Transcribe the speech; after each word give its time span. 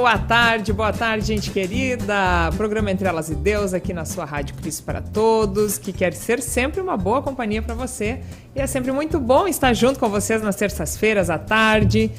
Boa 0.00 0.16
tarde, 0.16 0.72
boa 0.72 0.94
tarde, 0.94 1.26
gente 1.26 1.50
querida. 1.50 2.50
Programa 2.56 2.90
Entre 2.90 3.06
Elas 3.06 3.28
e 3.28 3.34
Deus 3.34 3.74
aqui 3.74 3.92
na 3.92 4.06
sua 4.06 4.24
Rádio 4.24 4.54
Cristo 4.54 4.82
para 4.82 5.02
Todos, 5.02 5.76
que 5.76 5.92
quer 5.92 6.14
ser 6.14 6.40
sempre 6.40 6.80
uma 6.80 6.96
boa 6.96 7.20
companhia 7.20 7.60
para 7.60 7.74
você. 7.74 8.20
E 8.56 8.60
é 8.60 8.66
sempre 8.66 8.92
muito 8.92 9.20
bom 9.20 9.46
estar 9.46 9.74
junto 9.74 10.00
com 10.00 10.08
vocês 10.08 10.42
nas 10.42 10.56
terças-feiras 10.56 11.28
à 11.28 11.36
tarde 11.36 12.10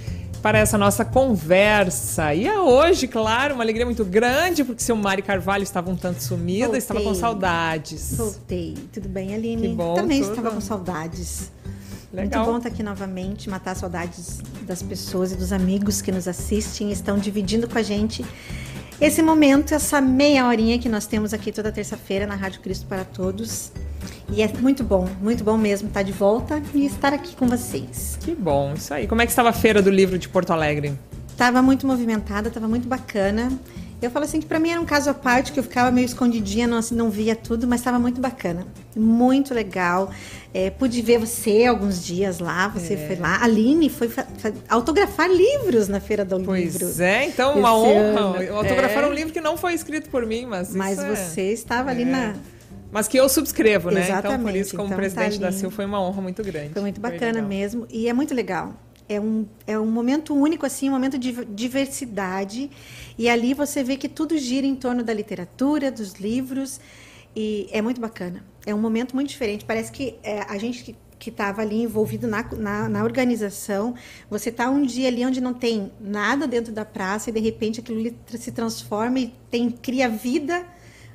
para 0.44 0.60
essa 0.60 0.78
nossa 0.78 1.04
conversa. 1.04 2.36
E 2.36 2.46
é 2.46 2.60
hoje, 2.60 3.08
claro, 3.08 3.56
uma 3.56 3.64
alegria 3.64 3.86
muito 3.86 4.06
grande, 4.06 4.64
porque 4.64 4.84
seu 4.84 4.96
Mari 4.96 5.24
Carvalho 5.24 5.64
estava 5.64 5.90
um 5.90 5.96
tanto 5.96 6.22
sumida, 6.22 6.66
Voltei. 6.66 6.78
estava 6.78 7.02
com 7.02 7.16
saudades. 7.16 8.16
Voltei. 8.16 8.78
Tudo 8.94 9.10
bem, 9.10 9.34
Aline? 9.34 9.70
Que 9.70 9.74
bom. 9.74 9.96
Também 9.96 10.22
tudo. 10.22 10.30
estava 10.30 10.52
com 10.52 10.62
saudades. 10.62 11.52
Legal. 12.14 12.42
Muito 12.42 12.52
bom 12.52 12.58
estar 12.58 12.70
aqui 12.70 12.84
novamente, 12.84 13.50
matar 13.50 13.76
saudades 13.76 14.42
das 14.64 14.84
pessoas 14.84 15.32
e 15.32 15.36
dos 15.36 15.54
amigos 15.54 16.02
que 16.02 16.12
nos 16.12 16.28
assistem 16.28 16.90
e 16.90 16.92
estão 16.92 17.18
dividindo 17.18 17.70
com 17.70 17.78
a 17.78 17.82
gente 17.82 18.26
esse 19.02 19.24
momento, 19.24 19.74
essa 19.74 20.00
meia 20.00 20.46
horinha 20.46 20.78
que 20.78 20.88
nós 20.88 21.08
temos 21.08 21.34
aqui 21.34 21.52
toda 21.52 21.72
terça-feira 21.72 22.28
na 22.28 22.36
Rádio 22.36 22.62
Cristo 22.62 22.86
para 22.86 23.04
Todos. 23.04 23.72
E 24.32 24.44
é 24.44 24.48
muito 24.60 24.84
bom, 24.84 25.10
muito 25.20 25.44
bom 25.44 25.58
mesmo 25.58 25.88
estar 25.88 26.04
de 26.04 26.12
volta 26.12 26.62
e 26.72 26.86
estar 26.86 27.12
aqui 27.12 27.36
com 27.36 27.48
vocês. 27.48 28.20
Que 28.22 28.36
bom, 28.36 28.74
isso 28.76 28.94
aí. 28.94 29.08
Como 29.08 29.20
é 29.20 29.26
que 29.26 29.32
estava 29.32 29.50
a 29.50 29.54
feira 29.54 29.82
do 29.82 29.90
livro 29.90 30.20
de 30.20 30.30
Porto 30.30 30.52
Alegre? 30.52 30.94
Estava 31.30 31.64
muito 31.64 31.88
movimentada, 31.88 32.50
estava 32.50 32.68
muito 32.68 32.88
bacana. 32.88 33.52
Eu 34.02 34.10
falo 34.10 34.26
assim 34.26 34.40
que 34.40 34.48
para 34.48 34.60
mim 34.60 34.72
era 34.72 34.82
um 34.82 34.86
caso 34.86 35.10
à 35.10 35.14
parte, 35.14 35.52
que 35.52 35.60
eu 35.60 35.64
ficava 35.64 35.92
meio 35.92 36.06
escondidinha, 36.06 36.66
não, 36.66 36.78
assim, 36.78 36.96
não 36.96 37.10
via 37.10 37.36
tudo, 37.36 37.68
mas 37.68 37.82
estava 37.82 38.00
muito 38.00 38.20
bacana. 38.20 38.66
Muito 38.96 39.54
legal. 39.54 40.12
É, 40.54 40.72
pude 40.72 41.02
ver 41.02 41.20
você 41.20 41.66
alguns 41.66 42.04
dias 42.04 42.40
lá, 42.40 42.68
você 42.68 42.96
é. 42.96 43.08
foi 43.08 43.16
lá. 43.16 43.36
A 43.36 43.44
Aline 43.44 43.90
foi 43.90 44.12
autografar 44.68 45.30
livros 45.30 45.88
na 45.88 46.00
Feira 46.00 46.26
do 46.26 46.40
pois 46.42 46.64
Livro. 46.64 46.88
Pois 46.88 47.00
é, 47.00 47.26
então 47.28 47.58
uma 47.58 47.78
honra. 47.78 48.20
Ano. 48.20 48.58
Autografar 48.58 49.04
é. 49.04 49.08
um 49.08 49.14
livro 49.14 49.32
que 49.32 49.40
não 49.40 49.56
foi 49.56 49.74
escrito 49.74 50.10
por 50.10 50.26
mim, 50.26 50.46
mas. 50.46 50.74
Mas 50.74 50.98
é 50.98 51.16
você 51.16 51.54
estava 51.54 51.92
ali 51.92 52.04
na 52.04 52.34
mas 52.92 53.08
que 53.08 53.18
eu 53.18 53.30
subscrevo, 53.30 53.90
né? 53.90 54.02
Exatamente. 54.02 54.34
Então, 54.34 54.52
por 54.52 54.56
isso, 54.56 54.76
como 54.76 54.88
então, 54.88 54.98
presidente 54.98 55.40
tá 55.40 55.46
da 55.46 55.52
CIL, 55.54 55.72
foi 55.72 55.86
uma 55.86 56.02
honra 56.02 56.22
muito 56.22 56.44
grande. 56.44 56.74
Foi 56.74 56.82
muito 56.82 57.00
bacana 57.00 57.40
foi 57.40 57.48
mesmo. 57.48 57.88
E 57.90 58.10
é 58.10 58.14
muito 58.14 58.34
legal. 58.36 58.74
É 59.12 59.20
um, 59.20 59.46
é 59.68 59.78
um 59.78 59.88
momento 59.88 60.34
único, 60.34 60.66
assim, 60.66 60.90
um 60.90 60.94
momento 60.94 61.18
de 61.18 61.46
diversidade. 61.46 62.70
E 63.18 63.28
ali 63.28 63.54
você 63.54 63.84
vê 63.84 63.98
que 63.98 64.08
tudo 64.08 64.38
gira 64.38 64.66
em 64.66 64.76
torno 64.76 65.04
da 65.04 65.14
literatura, 65.14 65.92
dos 65.92 66.14
livros. 66.14 66.80
E 67.36 67.68
é 67.72 67.82
muito 67.82 68.00
bacana. 68.00 68.44
É 68.66 68.74
um 68.74 68.80
momento 68.80 69.14
muito 69.14 69.30
diferente. 69.30 69.66
Parece 69.66 69.92
que 69.92 70.16
é, 70.24 70.42
a 70.42 70.58
gente 70.58 70.96
que 71.22 71.30
estava 71.30 71.62
ali 71.62 71.84
envolvido 71.84 72.28
na, 72.28 72.44
na, 72.58 72.90
na 72.90 73.04
organização. 73.04 73.94
Você 74.28 74.50
está 74.50 74.70
um 74.70 74.84
dia 74.84 75.08
ali 75.08 75.24
onde 75.24 75.40
não 75.40 75.54
tem 75.54 75.92
nada 76.00 76.48
dentro 76.48 76.74
da 76.74 76.84
praça 76.84 77.30
e 77.30 77.34
de 77.34 77.40
repente 77.40 77.80
aquilo 77.80 78.12
se 78.28 78.52
transforma 78.52 79.20
e 79.20 79.34
tem 79.52 79.70
cria 79.70 80.10
vida 80.10 80.66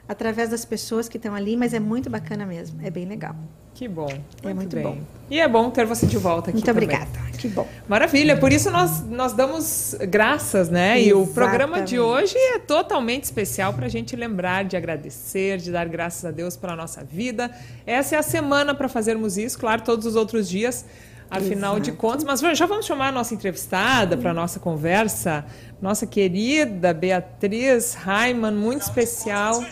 através 0.09 0.51
das 0.51 0.65
pessoas 0.65 1.09
que 1.09 1.17
estão 1.17 1.35
ali, 1.35 1.57
mas 1.57 1.75
é 1.75 1.81
muito 1.81 2.09
bacana 2.09 2.47
mesmo, 2.47 2.81
é 2.83 2.91
bem 2.91 3.05
legal. 3.05 3.35
Que 3.75 3.89
bom. 3.89 4.09
É 4.43 4.55
muito, 4.55 4.77
muito 4.77 4.81
bom. 4.81 4.99
E 5.29 5.41
é 5.41 5.49
bom 5.49 5.69
ter 5.71 5.85
você 5.85 6.07
de 6.07 6.17
volta 6.17 6.51
aqui. 6.51 6.59
Muito 6.59 6.65
também. 6.65 6.85
obrigada. 6.85 7.26
Que 7.37 7.49
bom. 7.49 7.67
Maravilha. 7.89 8.37
Por 8.37 8.53
isso 8.53 8.71
nós, 8.71 9.03
nós 9.07 9.33
damos 9.33 9.95
graças, 10.09 10.69
né? 10.69 10.99
Exatamente. 10.99 11.09
E 11.09 11.15
o 11.15 11.27
programa 11.27 11.83
de 11.83 11.99
hoje 11.99 12.37
é 12.37 12.59
totalmente 12.59 13.25
especial 13.25 13.73
para 13.73 13.87
a 13.87 13.89
gente 13.89 14.17
lembrar 14.17 14.65
de 14.65 14.77
agradecer, 14.77 15.59
de 15.59 15.71
dar 15.71 15.89
graças 15.89 16.25
a 16.25 16.31
Deus 16.31 16.57
pela 16.57 16.75
nossa 16.75 17.05
vida. 17.05 17.51
Essa 17.87 18.17
é 18.17 18.19
a 18.19 18.23
semana 18.23 18.75
para 18.75 18.89
fazermos 18.89 19.37
isso, 19.37 19.59
claro, 19.59 19.83
todos 19.83 20.07
os 20.07 20.17
outros 20.17 20.49
dias. 20.49 20.85
Afinal 21.29 21.75
Exato. 21.75 21.91
de 21.91 21.93
contas, 21.93 22.25
mas 22.25 22.41
já 22.57 22.67
vamos 22.67 22.87
chamar 22.87 23.09
a 23.09 23.13
nossa 23.13 23.35
entrevistada 23.35 24.17
para 24.17 24.31
a 24.31 24.35
nossa 24.35 24.61
conversa, 24.61 25.45
nossa 25.81 26.07
querida 26.07 26.93
Beatriz 26.95 27.95
Raiman, 27.95 28.53
muito 28.53 28.83
especial. 28.83 29.63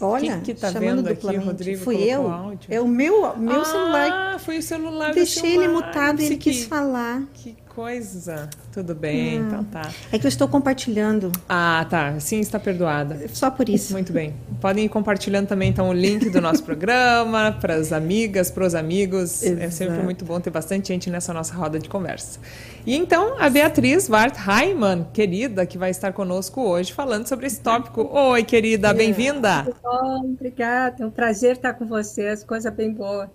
Olha, 0.00 0.38
que, 0.38 0.54
que 0.54 0.60
tá 0.60 0.70
vendo 0.70 1.08
aqui, 1.08 1.36
Rodrigo? 1.36 1.82
Fui 1.82 1.96
eu. 1.96 2.30
Áudio. 2.30 2.68
É 2.68 2.80
o 2.80 2.86
meu, 2.86 3.36
meu 3.36 3.60
ah, 3.60 3.64
celular. 3.64 4.10
Ah, 4.34 4.38
foi 4.38 4.58
o 4.58 4.62
celular. 4.62 5.14
Deixei 5.14 5.56
ele 5.56 5.68
mutado 5.68 6.20
e 6.20 6.26
ele 6.26 6.36
quis 6.36 6.64
falar. 6.64 7.22
Que 7.34 7.56
coisa. 7.78 8.50
Tudo 8.72 8.92
bem, 8.92 9.40
hum. 9.40 9.46
então 9.46 9.62
tá. 9.62 9.88
É 10.10 10.18
que 10.18 10.26
eu 10.26 10.28
estou 10.28 10.48
compartilhando. 10.48 11.30
Ah, 11.48 11.86
tá. 11.88 12.18
Sim, 12.18 12.40
está 12.40 12.58
perdoada. 12.58 13.20
Só 13.32 13.52
por 13.52 13.68
isso. 13.68 13.92
Muito 13.92 14.12
bem. 14.12 14.34
Podem 14.60 14.86
ir 14.86 14.88
compartilhando 14.88 15.46
também 15.46 15.70
então 15.70 15.88
o 15.88 15.92
link 15.92 16.28
do 16.28 16.40
nosso 16.40 16.62
programa 16.64 17.56
para 17.60 17.74
as 17.74 17.92
amigas, 17.92 18.50
para 18.50 18.66
os 18.66 18.74
amigos. 18.74 19.44
Exato. 19.44 19.62
É 19.62 19.70
sempre 19.70 20.02
muito 20.02 20.24
bom 20.24 20.40
ter 20.40 20.50
bastante 20.50 20.88
gente 20.88 21.08
nessa 21.08 21.32
nossa 21.32 21.54
roda 21.54 21.78
de 21.78 21.88
conversa. 21.88 22.40
E 22.84 22.96
então 22.96 23.36
a 23.40 23.48
Beatriz 23.48 24.08
Wart 24.08 24.34
Heimann, 24.36 25.06
querida, 25.18 25.66
que 25.66 25.76
vai 25.76 25.90
estar 25.90 26.12
conosco 26.12 26.60
hoje 26.60 26.92
falando 26.92 27.26
sobre 27.26 27.48
esse 27.48 27.60
tópico. 27.60 28.02
Oi, 28.16 28.44
querida, 28.44 28.94
bem-vinda. 28.94 29.64
Muito 29.64 29.80
bom, 29.82 30.30
obrigada. 30.32 31.02
É 31.02 31.06
um 31.06 31.10
prazer 31.10 31.56
estar 31.56 31.74
com 31.74 31.84
vocês, 31.86 32.44
coisa 32.44 32.70
bem 32.70 32.92
boa. 32.92 33.28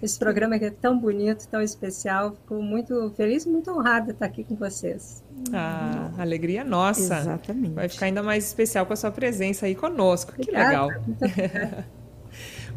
Esse 0.00 0.16
programa 0.20 0.56
que 0.56 0.66
é 0.66 0.70
tão 0.70 0.96
bonito, 0.96 1.48
tão 1.48 1.60
especial. 1.60 2.36
Fico 2.36 2.62
muito 2.62 3.12
feliz 3.16 3.44
e 3.44 3.48
muito 3.48 3.72
honrada 3.72 4.06
de 4.06 4.12
estar 4.12 4.26
aqui 4.26 4.44
com 4.44 4.54
vocês. 4.54 5.24
Ah, 5.52 6.12
alegria 6.16 6.62
nossa. 6.62 7.18
Exatamente. 7.18 7.74
Vai 7.74 7.88
ficar 7.88 8.06
ainda 8.06 8.22
mais 8.22 8.46
especial 8.46 8.86
com 8.86 8.92
a 8.92 8.96
sua 8.96 9.10
presença 9.10 9.66
aí 9.66 9.74
conosco. 9.74 10.32
Obrigada. 10.32 11.00
Que 11.02 11.34
legal. 11.34 11.84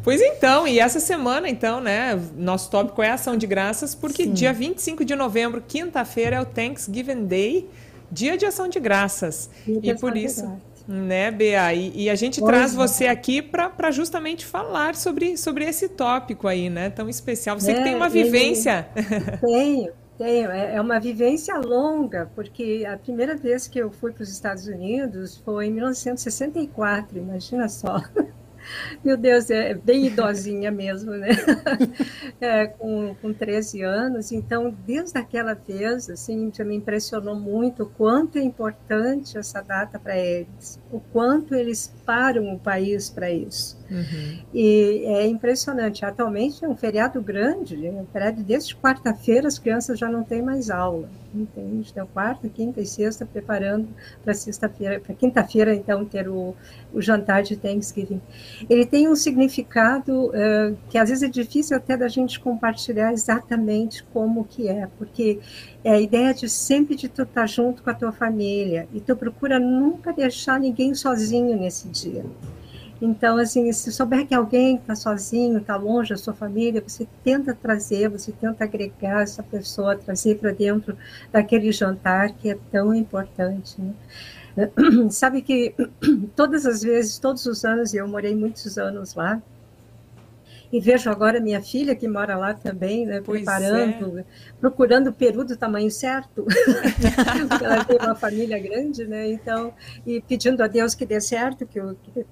Pois 0.02 0.18
então, 0.18 0.66
e 0.66 0.78
essa 0.78 0.98
semana, 0.98 1.46
então, 1.46 1.78
né, 1.78 2.18
nosso 2.34 2.70
tópico 2.70 3.02
é 3.02 3.10
ação 3.10 3.36
de 3.36 3.46
graças, 3.46 3.94
porque 3.94 4.24
Sim. 4.24 4.32
dia 4.32 4.50
25 4.50 5.04
de 5.04 5.14
novembro, 5.14 5.60
quinta-feira, 5.60 6.36
é 6.36 6.40
o 6.40 6.46
Thanksgiving 6.46 7.26
Day, 7.26 7.68
dia 8.10 8.36
de 8.36 8.46
ação 8.46 8.68
de 8.68 8.80
graças. 8.80 9.50
e 9.66 9.94
por 9.94 10.16
isso, 10.16 10.50
né, 10.86 11.30
Bea? 11.30 11.72
E, 11.72 12.04
e 12.04 12.10
a 12.10 12.14
gente 12.14 12.42
traz 12.42 12.72
é. 12.72 12.76
você 12.76 13.06
aqui 13.06 13.40
para 13.40 13.90
justamente 13.90 14.44
falar 14.44 14.94
sobre, 14.94 15.36
sobre 15.36 15.64
esse 15.64 15.88
tópico 15.88 16.48
aí, 16.48 16.68
né, 16.68 16.90
tão 16.90 17.08
especial. 17.08 17.58
Você 17.58 17.72
é, 17.72 17.74
que 17.74 17.82
tem 17.82 17.94
uma 17.94 18.08
vivência. 18.08 18.88
Tenho, 19.40 19.92
tenho. 20.18 20.50
É, 20.50 20.76
é 20.76 20.80
uma 20.80 20.98
vivência 20.98 21.56
longa, 21.56 22.30
porque 22.34 22.84
a 22.86 22.96
primeira 22.96 23.36
vez 23.36 23.66
que 23.66 23.78
eu 23.78 23.90
fui 23.90 24.12
para 24.12 24.22
os 24.22 24.30
Estados 24.30 24.66
Unidos 24.66 25.40
foi 25.44 25.66
em 25.66 25.72
1964, 25.72 27.18
imagina 27.18 27.68
só. 27.68 28.02
Meu 29.04 29.16
Deus, 29.16 29.50
é 29.50 29.74
bem 29.74 30.06
idosinha 30.06 30.70
mesmo, 30.70 31.12
né? 31.12 31.28
É, 32.40 32.66
com, 32.66 33.14
com 33.20 33.32
13 33.34 33.82
anos. 33.82 34.32
Então, 34.32 34.70
desde 34.86 35.18
aquela 35.18 35.54
vez, 35.54 36.08
assim, 36.08 36.50
já 36.54 36.64
me 36.64 36.74
impressionou 36.76 37.34
muito 37.34 37.82
o 37.84 37.90
quanto 37.90 38.38
é 38.38 38.42
importante 38.42 39.36
essa 39.36 39.60
data 39.60 39.98
para 39.98 40.16
eles, 40.16 40.80
o 40.90 41.00
quanto 41.00 41.54
eles 41.54 41.94
param 42.06 42.54
o 42.54 42.58
país 42.58 43.10
para 43.10 43.30
isso. 43.30 43.79
Uhum. 43.90 44.38
E 44.54 45.04
é 45.06 45.26
impressionante. 45.26 46.04
Atualmente 46.04 46.64
é 46.64 46.68
um 46.68 46.76
feriado 46.76 47.20
grande, 47.20 47.86
é 47.86 47.90
um 47.90 48.06
feriado 48.06 48.42
desde 48.42 48.76
quarta-feira 48.76 49.48
as 49.48 49.58
crianças 49.58 49.98
já 49.98 50.08
não 50.08 50.22
têm 50.22 50.42
mais 50.42 50.70
aula, 50.70 51.08
entende? 51.34 51.88
Então, 51.90 52.06
quarta, 52.06 52.48
quinta 52.48 52.80
e 52.80 52.86
sexta 52.86 53.26
preparando 53.26 53.88
para 54.22 54.32
sexta-feira, 54.32 55.00
para 55.00 55.14
quinta-feira, 55.14 55.74
então, 55.74 56.04
ter 56.04 56.28
o, 56.28 56.54
o 56.92 57.00
jantar 57.00 57.42
de 57.42 57.56
Thanksgiving. 57.56 58.20
Ele 58.68 58.86
tem 58.86 59.08
um 59.08 59.16
significado 59.16 60.28
uh, 60.28 60.76
que 60.88 60.96
às 60.96 61.08
vezes 61.08 61.24
é 61.24 61.28
difícil 61.28 61.76
até 61.76 61.96
da 61.96 62.08
gente 62.08 62.38
compartilhar 62.38 63.12
exatamente 63.12 64.04
como 64.04 64.44
que 64.44 64.68
é, 64.68 64.88
porque 64.98 65.40
é 65.82 65.92
a 65.92 66.00
ideia 66.00 66.32
de 66.32 66.48
sempre 66.48 66.94
de 66.94 67.08
tu 67.08 67.22
estar 67.22 67.46
junto 67.46 67.82
com 67.82 67.90
a 67.90 67.94
tua 67.94 68.12
família 68.12 68.86
e 68.92 69.00
tu 69.00 69.16
procura 69.16 69.58
nunca 69.58 70.12
deixar 70.12 70.60
ninguém 70.60 70.94
sozinho 70.94 71.58
nesse 71.58 71.88
dia. 71.88 72.24
Então, 73.00 73.38
assim, 73.38 73.72
se 73.72 73.90
souber 73.90 74.26
que 74.26 74.34
alguém 74.34 74.76
está 74.76 74.94
sozinho, 74.94 75.58
está 75.58 75.74
longe 75.76 76.10
da 76.10 76.18
sua 76.18 76.34
família, 76.34 76.82
você 76.86 77.08
tenta 77.24 77.54
trazer, 77.54 78.10
você 78.10 78.30
tenta 78.30 78.64
agregar 78.64 79.22
essa 79.22 79.42
pessoa, 79.42 79.96
trazer 79.96 80.38
para 80.38 80.52
dentro 80.52 80.96
daquele 81.32 81.72
jantar 81.72 82.34
que 82.34 82.50
é 82.50 82.58
tão 82.70 82.94
importante. 82.94 83.80
Né? 83.80 83.94
Sabe 85.10 85.40
que 85.40 85.74
todas 86.36 86.66
as 86.66 86.82
vezes, 86.82 87.18
todos 87.18 87.46
os 87.46 87.64
anos, 87.64 87.94
e 87.94 87.96
eu 87.96 88.06
morei 88.06 88.34
muitos 88.34 88.76
anos 88.76 89.14
lá, 89.14 89.40
e 90.72 90.78
vejo 90.78 91.10
agora 91.10 91.40
minha 91.40 91.60
filha 91.60 91.96
que 91.96 92.06
mora 92.06 92.36
lá 92.36 92.54
também, 92.54 93.04
né, 93.04 93.20
preparando, 93.20 94.20
é. 94.20 94.24
procurando 94.60 95.08
o 95.08 95.12
peru 95.12 95.44
do 95.44 95.56
tamanho 95.56 95.90
certo, 95.90 96.46
porque 97.48 97.64
ela 97.64 97.84
tem 97.84 97.96
uma 97.96 98.14
família 98.14 98.58
grande, 98.58 99.04
né, 99.04 99.32
então, 99.32 99.74
e 100.06 100.20
pedindo 100.20 100.62
a 100.62 100.68
Deus 100.68 100.94
que 100.94 101.04
dê 101.04 101.20
certo, 101.20 101.66
que, 101.66 101.80
eu, 101.80 101.96
que 101.96 102.24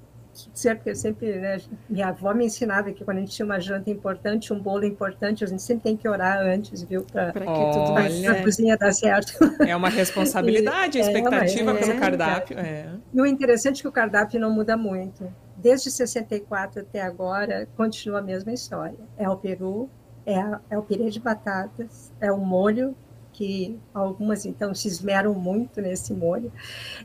certo 0.55 0.82
que 0.82 0.90
eu 0.90 0.94
sempre, 0.96 1.38
né, 1.38 1.58
minha 1.88 2.08
avó 2.08 2.32
me 2.35 2.46
ensinava 2.46 2.93
que 2.93 3.05
quando 3.05 3.19
a 3.19 3.20
gente 3.20 3.32
tinha 3.32 3.46
uma 3.46 3.61
janta 3.61 3.90
importante, 3.90 4.52
um 4.52 4.61
bolo 4.61 4.85
importante, 4.85 5.44
a 5.44 5.46
gente 5.46 5.62
sempre 5.62 5.85
tem 5.85 5.96
que 5.96 6.08
orar 6.08 6.38
antes, 6.38 6.82
viu, 6.82 7.05
para 7.05 7.32
que 7.32 7.40
tudo 7.40 8.23
na 8.23 8.43
cozinha 8.43 8.76
dar 8.76 8.93
certo. 8.93 9.32
É 9.67 9.75
uma 9.75 9.88
responsabilidade, 9.90 10.99
a 10.99 11.00
expectativa 11.00 11.70
é, 11.70 11.73
uma, 11.73 11.81
é, 11.81 11.87
pelo 11.87 11.99
cardápio. 11.99 12.58
É. 12.58 12.87
E 13.12 13.20
o 13.20 13.26
interessante 13.26 13.81
é 13.81 13.82
que 13.82 13.88
o 13.88 13.93
cardápio 13.93 14.38
não 14.38 14.50
muda 14.50 14.76
muito. 14.76 15.32
Desde 15.56 15.90
64 15.90 16.82
até 16.82 17.00
agora, 17.00 17.69
continua 17.76 18.20
a 18.20 18.23
mesma 18.23 18.52
história. 18.52 18.99
É 19.17 19.29
o 19.29 19.37
peru, 19.37 19.91
é, 20.25 20.38
a, 20.38 20.61
é 20.70 20.79
o 20.79 20.82
pirê 20.82 21.11
de 21.11 21.19
batatas, 21.19 22.12
é 22.20 22.31
o 22.31 22.38
molho, 22.38 22.94
que 23.38 23.79
algumas 23.94 24.44
então 24.44 24.75
se 24.75 24.88
esmeram 24.88 25.32
muito 25.32 25.81
nesse 25.81 26.12
molho. 26.12 26.50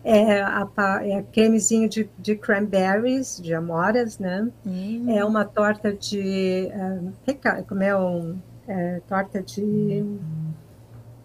É, 0.03 0.41
a, 0.41 0.67
é 1.03 1.21
cremezinho 1.21 1.87
de, 1.87 2.09
de 2.17 2.35
cranberries, 2.35 3.39
de 3.39 3.53
amoras, 3.53 4.17
né? 4.17 4.49
Hum. 4.65 5.05
É 5.07 5.23
uma 5.23 5.45
torta 5.45 5.93
de. 5.93 6.71
Uh, 6.73 7.63
como 7.67 7.83
é 7.83 7.95
um. 7.95 8.39
É, 8.67 8.99
torta 9.07 9.43
de. 9.43 10.03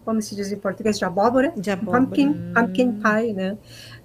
Como 0.04 0.20
se 0.20 0.36
diz 0.36 0.52
em 0.52 0.58
português? 0.58 0.98
De 0.98 1.06
abóbora. 1.06 1.54
De 1.56 1.70
abóbora. 1.70 2.02
Pumpkin, 2.02 2.52
pumpkin 2.52 3.00
pie, 3.00 3.32
né? 3.32 3.56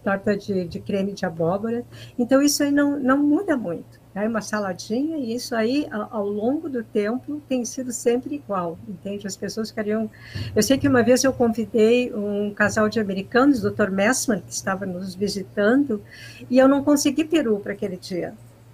Torta 0.01 0.37
de, 0.37 0.65
de 0.65 0.79
creme 0.79 1.11
de 1.11 1.25
abóbora. 1.25 1.83
Então, 2.17 2.41
isso 2.41 2.63
aí 2.63 2.71
não, 2.71 2.97
não 2.97 3.17
muda 3.17 3.57
muito 3.57 4.02
é 4.15 4.27
uma 4.27 4.41
saladinha, 4.41 5.17
e 5.17 5.33
isso 5.33 5.55
aí, 5.55 5.87
ao 5.91 6.27
longo 6.27 6.69
do 6.69 6.83
tempo, 6.83 7.41
tem 7.49 7.65
sido 7.65 7.91
sempre 7.91 8.35
igual, 8.35 8.77
entende? 8.87 9.25
As 9.25 9.35
pessoas 9.35 9.71
queriam... 9.71 10.09
Eu 10.55 10.61
sei 10.61 10.77
que 10.77 10.87
uma 10.87 11.01
vez 11.01 11.23
eu 11.23 11.33
convidei 11.33 12.13
um 12.13 12.53
casal 12.53 12.87
de 12.87 12.99
americanos, 12.99 13.63
o 13.63 13.71
Dr. 13.71 13.89
Messman, 13.89 14.41
que 14.41 14.53
estava 14.53 14.85
nos 14.85 15.15
visitando, 15.15 16.01
e 16.49 16.59
eu 16.59 16.67
não 16.67 16.83
consegui 16.83 17.25
peru 17.25 17.59
para 17.59 17.73
aquele 17.73 17.97
dia. 17.97 18.33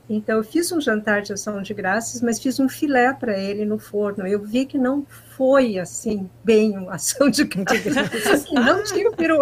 Então, 0.10 0.38
eu 0.38 0.44
fiz 0.44 0.72
um 0.72 0.82
jantar 0.82 1.22
de 1.22 1.32
ação 1.32 1.62
de 1.62 1.72
graças, 1.72 2.20
mas 2.20 2.40
fiz 2.40 2.60
um 2.60 2.68
filé 2.68 3.14
para 3.14 3.38
ele 3.38 3.64
no 3.64 3.78
forno. 3.78 4.26
Eu 4.26 4.42
vi 4.42 4.66
que 4.66 4.76
não 4.76 5.06
foi, 5.38 5.78
assim, 5.78 6.28
bem 6.44 6.76
uma 6.76 6.96
ação 6.96 7.30
de 7.30 7.44
graças, 7.44 8.44
que 8.44 8.56
não 8.56 8.84
tinha 8.84 9.12
peru. 9.12 9.40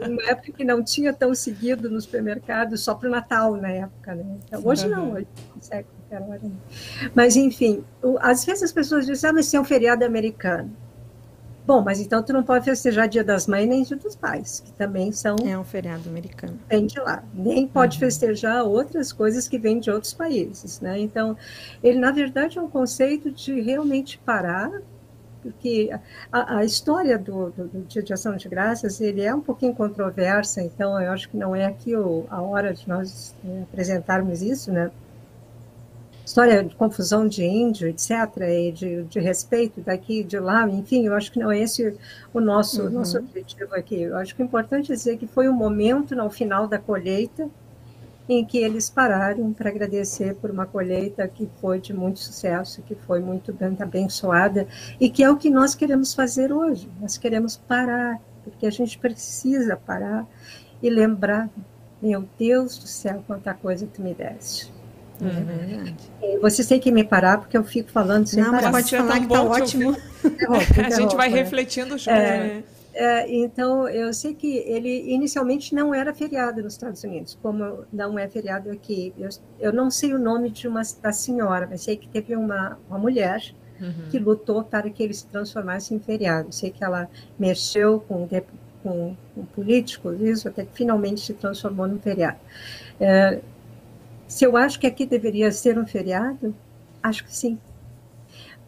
Uma 0.00 0.22
época 0.24 0.52
que 0.52 0.64
não 0.64 0.82
tinha 0.82 1.12
tão 1.12 1.32
seguido 1.32 1.88
no 1.88 2.00
supermercado, 2.00 2.76
só 2.76 2.92
para 2.92 3.08
o 3.08 3.12
Natal, 3.12 3.56
na 3.56 3.70
época, 3.70 4.16
né? 4.16 4.24
Então, 4.48 4.60
hoje 4.64 4.88
não, 4.88 5.12
hoje 5.12 5.28
consegue 5.54 5.86
qualquer 6.08 6.28
hora. 6.28 6.40
Mas, 7.14 7.36
enfim, 7.36 7.84
às 8.18 8.44
vezes 8.44 8.64
as 8.64 8.72
pessoas 8.72 9.06
dizem, 9.06 9.30
ah, 9.30 9.32
mas 9.32 9.46
isso 9.46 9.56
é 9.56 9.60
um 9.60 9.64
feriado 9.64 10.04
americano. 10.04 10.76
Bom, 11.66 11.80
mas 11.80 11.98
então 11.98 12.22
tu 12.22 12.32
não 12.32 12.42
pode 12.42 12.66
festejar 12.66 13.08
Dia 13.08 13.24
das 13.24 13.46
Mães 13.46 13.66
nem 13.66 13.82
Dia 13.82 13.96
dos 13.96 14.14
Pais, 14.14 14.60
que 14.60 14.70
também 14.72 15.10
são. 15.12 15.36
É 15.46 15.58
um 15.58 15.64
feriado 15.64 16.08
americano. 16.08 16.58
Vem 16.68 16.86
de 16.86 17.00
lá. 17.00 17.24
Nem 17.32 17.66
pode 17.66 17.96
uhum. 17.96 18.00
festejar 18.00 18.64
outras 18.64 19.12
coisas 19.12 19.48
que 19.48 19.58
vêm 19.58 19.80
de 19.80 19.90
outros 19.90 20.12
países, 20.12 20.80
né? 20.80 20.98
Então, 20.98 21.36
ele 21.82 21.98
na 21.98 22.10
verdade 22.10 22.58
é 22.58 22.62
um 22.62 22.68
conceito 22.68 23.30
de 23.30 23.60
realmente 23.62 24.18
parar, 24.18 24.70
porque 25.42 25.90
a, 26.30 26.58
a 26.58 26.64
história 26.64 27.18
do, 27.18 27.50
do, 27.50 27.68
do, 27.68 27.80
Dia 27.82 28.02
de 28.02 28.12
Ação 28.12 28.36
de 28.36 28.46
Graças 28.46 29.00
ele 29.00 29.22
é 29.22 29.34
um 29.34 29.40
pouquinho 29.40 29.74
controversa, 29.74 30.60
então 30.62 31.00
eu 31.00 31.12
acho 31.12 31.30
que 31.30 31.36
não 31.36 31.56
é 31.56 31.64
aqui 31.64 31.96
o, 31.96 32.26
a 32.28 32.42
hora 32.42 32.74
de 32.74 32.86
nós 32.86 33.34
é, 33.42 33.62
apresentarmos 33.62 34.42
isso, 34.42 34.70
né? 34.70 34.90
História 36.24 36.64
de 36.64 36.74
confusão 36.74 37.28
de 37.28 37.44
índio, 37.44 37.86
etc., 37.86 38.10
e 38.40 38.72
de, 38.72 39.02
de 39.04 39.20
respeito 39.20 39.80
daqui 39.80 40.20
e 40.20 40.24
de 40.24 40.38
lá, 40.38 40.68
enfim, 40.68 41.06
eu 41.06 41.14
acho 41.14 41.30
que 41.30 41.38
não 41.38 41.50
é 41.50 41.60
esse 41.60 41.96
o 42.32 42.40
nosso, 42.40 42.82
uhum. 42.82 42.90
nosso 42.90 43.18
objetivo 43.18 43.74
aqui. 43.74 44.02
Eu 44.02 44.16
acho 44.16 44.34
que 44.34 44.42
é 44.42 44.44
importante 44.44 44.88
dizer 44.88 45.18
que 45.18 45.26
foi 45.26 45.48
um 45.48 45.52
momento 45.52 46.16
no 46.16 46.30
final 46.30 46.66
da 46.66 46.78
colheita 46.78 47.48
em 48.28 48.44
que 48.44 48.58
eles 48.58 48.88
pararam 48.88 49.52
para 49.52 49.68
agradecer 49.68 50.34
por 50.36 50.50
uma 50.50 50.64
colheita 50.64 51.28
que 51.28 51.48
foi 51.60 51.78
de 51.78 51.92
muito 51.92 52.20
sucesso, 52.20 52.82
que 52.82 52.94
foi 52.94 53.20
muito 53.20 53.52
bem 53.52 53.76
abençoada, 53.78 54.66
e 54.98 55.10
que 55.10 55.22
é 55.22 55.30
o 55.30 55.36
que 55.36 55.50
nós 55.50 55.74
queremos 55.74 56.14
fazer 56.14 56.50
hoje. 56.50 56.88
Nós 57.00 57.18
queremos 57.18 57.56
parar, 57.56 58.18
porque 58.42 58.66
a 58.66 58.70
gente 58.70 58.98
precisa 58.98 59.76
parar 59.76 60.26
e 60.82 60.88
lembrar, 60.88 61.50
meu 62.00 62.26
Deus 62.38 62.78
do 62.78 62.86
céu, 62.86 63.22
quanta 63.26 63.52
coisa 63.52 63.86
tu 63.86 64.00
me 64.00 64.14
deste. 64.14 64.73
É 65.20 65.24
uhum. 65.24 65.44
verdade. 65.44 65.96
Vocês 66.40 66.66
têm 66.66 66.80
que 66.80 66.90
me 66.90 67.04
parar 67.04 67.38
porque 67.38 67.56
eu 67.56 67.64
fico 67.64 67.90
falando 67.90 68.26
sem 68.26 68.42
Não, 68.42 68.50
parar. 68.50 68.72
mas 68.72 68.90
pode 68.90 68.96
falar 68.96 69.18
que 69.18 69.24
está 69.24 69.42
ótimo. 69.42 69.96
a 70.86 70.90
gente 70.90 71.16
vai 71.16 71.28
refletindo 71.28 71.96
junto. 71.96 72.10
É, 72.10 72.38
né? 72.38 72.64
é, 72.94 73.34
então, 73.34 73.88
eu 73.88 74.12
sei 74.12 74.34
que 74.34 74.56
ele 74.58 75.12
inicialmente 75.12 75.74
não 75.74 75.94
era 75.94 76.12
feriado 76.12 76.62
nos 76.62 76.72
Estados 76.74 77.04
Unidos, 77.04 77.38
como 77.40 77.84
não 77.92 78.18
é 78.18 78.28
feriado 78.28 78.70
aqui. 78.70 79.14
Eu, 79.16 79.28
eu 79.60 79.72
não 79.72 79.90
sei 79.90 80.12
o 80.14 80.18
nome 80.18 80.50
de 80.50 80.66
uma 80.66 80.82
da 81.00 81.12
senhora, 81.12 81.66
mas 81.70 81.82
sei 81.82 81.96
que 81.96 82.08
teve 82.08 82.34
uma, 82.34 82.76
uma 82.88 82.98
mulher 82.98 83.40
uhum. 83.80 84.08
que 84.10 84.18
lutou 84.18 84.64
para 84.64 84.90
que 84.90 85.02
ele 85.02 85.14
se 85.14 85.26
transformasse 85.26 85.94
em 85.94 86.00
feriado. 86.00 86.52
Sei 86.52 86.70
que 86.70 86.82
ela 86.82 87.08
mexeu 87.38 88.00
com, 88.00 88.28
com, 88.82 89.16
com 89.34 89.44
políticos, 89.46 90.20
isso, 90.20 90.48
até 90.48 90.64
que 90.64 90.74
finalmente 90.74 91.20
se 91.20 91.34
transformou 91.34 91.86
num 91.86 92.00
feriado. 92.00 92.38
É, 93.00 93.40
se 94.26 94.44
eu 94.44 94.56
acho 94.56 94.78
que 94.78 94.86
aqui 94.86 95.06
deveria 95.06 95.50
ser 95.52 95.78
um 95.78 95.86
feriado, 95.86 96.54
acho 97.02 97.24
que 97.24 97.34
sim. 97.34 97.58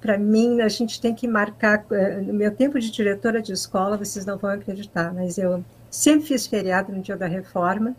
Para 0.00 0.18
mim, 0.18 0.60
a 0.60 0.68
gente 0.68 1.00
tem 1.00 1.14
que 1.14 1.26
marcar. 1.26 1.84
Eh, 1.90 2.20
no 2.20 2.34
meu 2.34 2.54
tempo 2.54 2.78
de 2.78 2.90
diretora 2.90 3.42
de 3.42 3.52
escola, 3.52 3.96
vocês 3.96 4.24
não 4.26 4.36
vão 4.36 4.50
acreditar, 4.50 5.12
mas 5.12 5.38
eu 5.38 5.64
sempre 5.90 6.26
fiz 6.26 6.46
feriado 6.46 6.92
no 6.92 7.00
dia 7.00 7.16
da 7.16 7.26
reforma, 7.26 7.96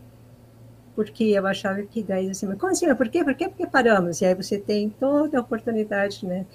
porque 0.95 1.25
eu 1.25 1.45
achava 1.45 1.81
que 1.83 2.03
daí 2.03 2.29
assim, 2.29 2.45
mas 2.45 2.57
como 2.57 2.71
assim? 2.71 2.93
Por 2.95 3.09
quê? 3.09 3.23
Por 3.23 3.35
quê? 3.35 3.49
Porque 3.49 3.67
paramos. 3.67 4.21
E 4.21 4.25
aí 4.25 4.35
você 4.35 4.57
tem 4.57 4.89
toda 4.89 5.37
a 5.37 5.41
oportunidade, 5.41 6.25
né? 6.25 6.45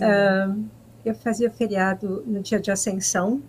Uh, 0.00 0.64
eu 1.04 1.14
fazia 1.14 1.50
feriado 1.50 2.24
no 2.26 2.40
dia 2.40 2.58
de 2.58 2.70
ascensão, 2.70 3.42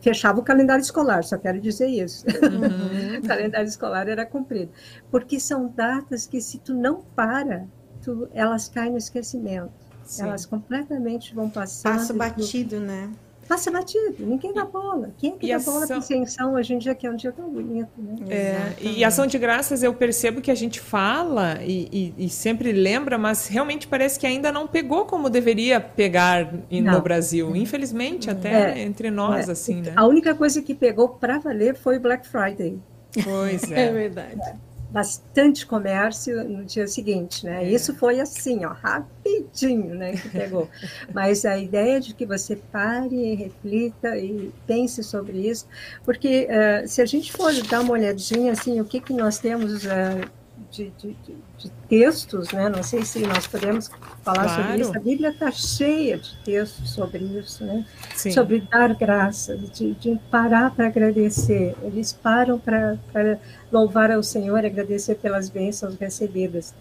fechava 0.00 0.40
o 0.40 0.42
calendário 0.42 0.82
escolar, 0.82 1.22
só 1.24 1.36
quero 1.38 1.60
dizer 1.60 1.86
isso. 1.86 2.24
Uhum. 2.26 3.18
o 3.22 3.26
calendário 3.26 3.68
escolar 3.68 4.08
era 4.08 4.26
cumprido. 4.26 4.72
Porque 5.10 5.38
são 5.38 5.68
datas 5.68 6.26
que, 6.26 6.40
se 6.40 6.58
tu 6.58 6.74
não 6.74 7.02
para, 7.14 7.66
tu, 8.02 8.28
elas 8.32 8.68
caem 8.68 8.92
no 8.92 8.98
esquecimento. 8.98 9.72
Sim. 10.04 10.24
Elas 10.24 10.44
completamente 10.44 11.34
vão 11.34 11.48
passar. 11.48 11.92
Passa 11.96 12.12
batido, 12.12 12.80
né? 12.80 13.10
Passa 13.50 13.68
batido, 13.68 14.24
ninguém 14.24 14.54
dá 14.54 14.64
bola. 14.64 15.10
Quem 15.18 15.32
é 15.32 15.36
que 15.36 15.46
e 15.46 15.48
dá 15.48 15.56
ação... 15.56 15.74
bola 15.74 15.86
para 15.88 15.96
ascensão 15.96 16.54
hoje 16.54 16.72
em 16.72 16.78
dia, 16.78 16.94
que 16.94 17.04
é 17.04 17.10
um 17.10 17.16
dia 17.16 17.32
tão 17.32 17.50
bonito, 17.50 17.90
né? 17.98 18.14
É, 18.28 18.74
e 18.80 19.02
ação 19.02 19.26
de 19.26 19.36
graças 19.38 19.82
eu 19.82 19.92
percebo 19.92 20.40
que 20.40 20.52
a 20.52 20.54
gente 20.54 20.78
fala 20.78 21.58
e, 21.60 22.14
e, 22.16 22.26
e, 22.26 22.28
sempre 22.28 22.70
lembra, 22.70 23.18
mas 23.18 23.48
realmente 23.48 23.88
parece 23.88 24.20
que 24.20 24.24
ainda 24.24 24.52
não 24.52 24.68
pegou 24.68 25.04
como 25.04 25.28
deveria 25.28 25.80
pegar 25.80 26.52
no 26.70 26.80
não. 26.80 27.00
Brasil. 27.00 27.56
Infelizmente, 27.56 28.30
até 28.30 28.78
é, 28.78 28.82
entre 28.82 29.10
nós, 29.10 29.48
é. 29.48 29.52
assim, 29.52 29.82
né? 29.82 29.94
A 29.96 30.06
única 30.06 30.32
coisa 30.32 30.62
que 30.62 30.72
pegou 30.72 31.08
para 31.08 31.40
valer 31.40 31.74
foi 31.74 31.98
Black 31.98 32.28
Friday. 32.28 32.78
Pois 33.24 33.64
é. 33.72 33.86
é 33.86 33.92
verdade. 33.92 34.54
Bastante 34.90 35.66
comércio 35.66 36.42
no 36.48 36.64
dia 36.64 36.86
seguinte, 36.86 37.44
né? 37.46 37.64
É. 37.64 37.70
Isso 37.70 37.94
foi 37.94 38.20
assim, 38.20 38.64
ó, 38.64 38.72
rapidinho, 38.72 39.94
né, 39.94 40.12
que 40.12 40.28
pegou. 40.28 40.68
Mas 41.14 41.44
a 41.44 41.56
ideia 41.56 42.00
de 42.00 42.14
que 42.14 42.26
você 42.26 42.56
pare, 42.56 43.34
reflita 43.34 44.16
e 44.16 44.52
pense 44.66 45.02
sobre 45.02 45.48
isso, 45.48 45.66
porque 46.04 46.48
uh, 46.50 46.88
se 46.88 47.00
a 47.00 47.06
gente 47.06 47.32
for 47.32 47.52
dar 47.68 47.80
uma 47.80 47.92
olhadinha, 47.92 48.52
assim, 48.52 48.80
o 48.80 48.84
que 48.84 49.00
que 49.00 49.12
nós 49.12 49.38
temos 49.38 49.84
uh, 49.84 50.39
de, 50.70 50.90
de, 50.90 51.16
de, 51.58 51.70
textos, 51.88 52.52
né? 52.52 52.68
Não 52.68 52.82
sei 52.82 53.04
se 53.04 53.20
nós 53.26 53.46
podemos 53.46 53.90
falar 54.22 54.44
claro. 54.44 54.62
sobre 54.62 54.80
isso. 54.80 54.96
A 54.96 55.00
Bíblia 55.00 55.30
está 55.30 55.50
cheia 55.50 56.18
de 56.18 56.36
textos 56.44 56.90
sobre 56.90 57.18
isso, 57.18 57.64
né? 57.64 57.84
Sim. 58.14 58.30
Sobre 58.30 58.60
dar 58.60 58.94
graça, 58.94 59.56
de, 59.56 59.94
de 59.94 60.18
parar 60.30 60.70
para 60.74 60.86
agradecer. 60.86 61.74
Eles 61.82 62.12
param 62.12 62.58
para 62.58 63.38
louvar 63.72 64.10
ao 64.10 64.22
Senhor, 64.22 64.64
agradecer 64.64 65.16
pelas 65.16 65.50
bênçãos 65.50 65.96
recebidas. 65.96 66.72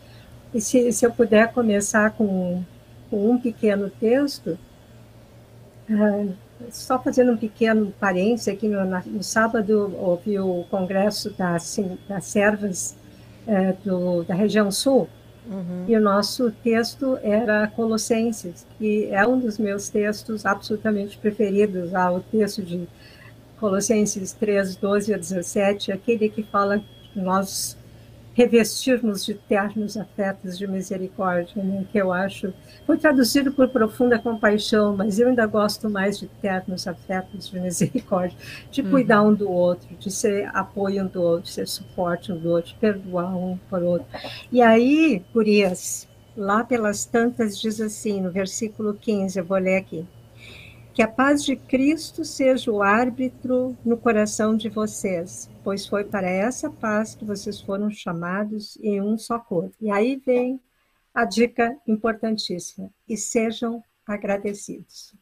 E 0.54 0.62
se, 0.62 0.92
se 0.92 1.06
eu 1.06 1.12
puder 1.12 1.52
começar 1.52 2.12
com, 2.12 2.64
com 3.10 3.32
um 3.32 3.38
pequeno 3.40 3.90
texto, 3.90 4.58
uh, 5.90 6.34
só 6.70 7.02
fazendo 7.02 7.32
um 7.32 7.38
pequeno 7.38 7.92
parênteses 8.00 8.48
aqui, 8.50 8.68
no, 8.68 8.86
no 8.86 9.24
sábado 9.24 9.96
houve 9.98 10.40
o 10.40 10.66
congresso 10.70 11.32
das, 11.32 11.80
das 12.08 12.26
servas 12.26 12.99
é, 13.50 13.74
do, 13.84 14.24
da 14.24 14.36
região 14.36 14.70
sul, 14.72 15.10
uhum. 15.50 15.86
e 15.88 15.96
o 15.96 16.00
nosso 16.00 16.52
texto 16.64 17.18
era 17.24 17.68
Colossenses, 17.68 18.66
que 18.78 19.08
é 19.12 19.26
um 19.26 19.40
dos 19.40 19.58
meus 19.58 19.90
textos 19.90 20.46
absolutamente 20.46 21.18
preferidos, 21.18 21.96
ah, 21.96 22.12
o 22.12 22.20
texto 22.20 22.62
de 22.62 22.88
Colossenses 23.60 24.34
3, 24.34 24.76
12 24.76 25.14
a 25.16 25.18
17, 25.18 25.92
aquele 25.92 26.30
que 26.30 26.44
fala 26.44 26.80
que 27.12 27.20
nós 27.20 27.76
revestirmos 28.40 29.26
de 29.26 29.34
ternos 29.34 29.98
afetos 29.98 30.58
de 30.58 30.66
misericórdia, 30.66 31.62
né, 31.62 31.86
que 31.92 31.98
eu 31.98 32.14
acho 32.14 32.54
foi 32.86 32.98
traduzido 32.98 33.52
por 33.52 33.68
profunda 33.68 34.18
compaixão, 34.18 34.96
mas 34.96 35.20
eu 35.20 35.28
ainda 35.28 35.46
gosto 35.46 35.90
mais 35.90 36.18
de 36.18 36.28
ternos 36.42 36.88
afetos 36.88 37.50
de 37.50 37.60
misericórdia, 37.60 38.38
de 38.72 38.82
uhum. 38.82 38.92
cuidar 38.92 39.24
um 39.24 39.34
do 39.34 39.52
outro, 39.52 39.94
de 40.00 40.10
ser 40.10 40.50
apoio 40.54 41.04
um 41.04 41.08
do 41.08 41.22
outro, 41.22 41.44
de 41.44 41.52
ser 41.52 41.68
suporte 41.68 42.32
um 42.32 42.38
do 42.38 42.50
outro, 42.50 42.72
de 42.72 42.78
perdoar 42.80 43.36
um 43.36 43.58
por 43.70 43.84
outro. 43.84 44.08
E 44.50 44.62
aí, 44.62 45.22
Gurias, 45.34 46.08
lá 46.38 46.64
pelas 46.64 47.04
tantas 47.04 47.60
diz 47.60 47.82
assim, 47.82 48.22
no 48.22 48.32
versículo 48.32 48.94
15, 48.94 49.38
eu 49.38 49.44
vou 49.44 49.58
ler 49.58 49.76
aqui. 49.76 50.08
Que 51.00 51.04
a 51.04 51.08
paz 51.08 51.46
de 51.46 51.56
Cristo 51.56 52.26
seja 52.26 52.70
o 52.70 52.84
árbitro 52.84 53.74
no 53.86 53.96
coração 53.96 54.54
de 54.54 54.68
vocês, 54.68 55.50
pois 55.64 55.88
foi 55.88 56.04
para 56.04 56.30
essa 56.30 56.70
paz 56.70 57.16
que 57.16 57.24
vocês 57.24 57.62
foram 57.62 57.90
chamados 57.90 58.78
em 58.82 59.00
um 59.02 59.18
só 59.18 59.40
corpo. 59.40 59.74
E 59.80 59.90
aí 59.90 60.18
vem 60.18 60.60
a 61.14 61.24
dica 61.24 61.74
importantíssima: 61.88 62.90
e 63.08 63.16
sejam 63.16 63.82
agradecidos. 64.06 65.16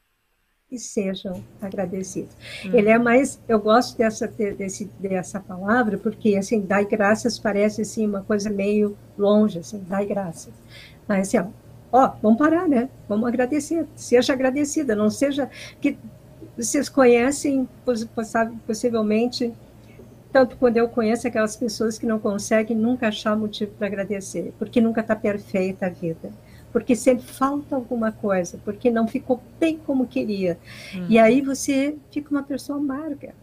e 0.72 0.80
sejam 0.80 1.44
agradecidos. 1.62 2.36
Uhum. 2.66 2.74
Ele 2.74 2.90
é 2.90 2.98
mais, 2.98 3.40
eu 3.48 3.60
gosto 3.60 3.96
dessa 4.00 4.28
desse, 4.28 4.86
dessa 5.00 5.40
palavra 5.40 6.00
porque 6.00 6.36
assim, 6.38 6.60
dai 6.60 6.86
graças 6.86 7.38
parece 7.38 7.84
assim 7.84 8.08
uma 8.08 8.24
coisa 8.24 8.50
meio 8.50 8.98
longe, 9.16 9.60
assim, 9.60 9.86
dai 9.88 10.08
graças. 10.08 10.56
Mas 11.08 11.28
assim, 11.28 11.38
ó, 11.38 11.67
ó, 11.92 12.12
vamos 12.22 12.38
parar, 12.38 12.68
né? 12.68 12.90
Vamos 13.08 13.28
agradecer. 13.28 13.86
Seja 13.96 14.34
agradecida, 14.34 14.96
não 14.96 15.10
seja 15.10 15.50
que 15.82 15.98
vocês 16.58 16.90
conhecem 16.90 17.68
possivelmente 18.66 19.54
tanto 20.32 20.58
quando 20.58 20.78
eu 20.78 20.90
conheço 20.90 21.28
aquelas 21.28 21.56
pessoas 21.56 21.98
que 21.98 22.06
não 22.06 22.20
conseguem 22.20 22.76
nunca 22.76 23.08
achar 23.08 23.36
motivo 23.36 23.72
para 23.78 23.88
agradecer, 23.88 24.54
porque 24.60 24.82
nunca 24.82 25.02
está 25.02 25.16
perfeita 25.16 25.86
a 25.86 25.90
vida 25.90 26.32
porque 26.72 26.96
sempre 26.96 27.26
falta 27.26 27.76
alguma 27.76 28.12
coisa, 28.12 28.60
porque 28.64 28.92
não 28.92 29.08
ficou 29.08 29.42
bem 29.60 29.80
como 29.84 30.06
queria. 30.06 30.60
Uhum. 30.94 31.08
E 31.10 31.18
aí 31.18 31.42
você 31.42 31.96
fica 32.12 32.30
uma 32.30 32.44
pessoa 32.44 32.78
amarga. 32.78 33.34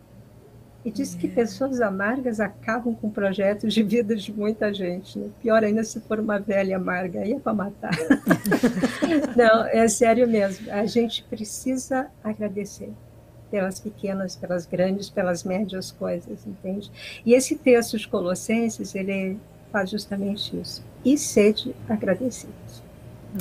E 0.84 0.90
diz 0.90 1.14
que 1.14 1.26
pessoas 1.26 1.80
amargas 1.80 2.40
acabam 2.40 2.94
com 2.94 3.08
projetos 3.10 3.72
de 3.72 3.82
vida 3.82 4.14
de 4.14 4.30
muita 4.32 4.72
gente. 4.72 5.18
Né? 5.18 5.30
Pior 5.40 5.64
ainda 5.64 5.82
se 5.82 5.98
for 6.00 6.20
uma 6.20 6.38
velha 6.38 6.76
amarga, 6.76 7.20
aí 7.20 7.32
é 7.32 7.38
para 7.40 7.54
matar. 7.54 7.96
não, 9.34 9.64
é 9.66 9.88
sério 9.88 10.28
mesmo. 10.28 10.70
A 10.70 10.84
gente 10.84 11.24
precisa 11.24 12.08
agradecer 12.22 12.92
pelas 13.50 13.80
pequenas, 13.80 14.36
pelas 14.36 14.66
grandes, 14.66 15.08
pelas 15.08 15.42
médias 15.42 15.90
coisas, 15.90 16.46
entende? 16.46 16.90
E 17.24 17.32
esse 17.32 17.56
texto 17.56 17.96
de 17.96 18.06
Colossenses, 18.06 18.94
ele 18.94 19.38
faz 19.72 19.90
justamente 19.90 20.54
isso. 20.60 20.84
E 21.04 21.16
sede 21.16 21.74
agradecidos. 21.88 22.83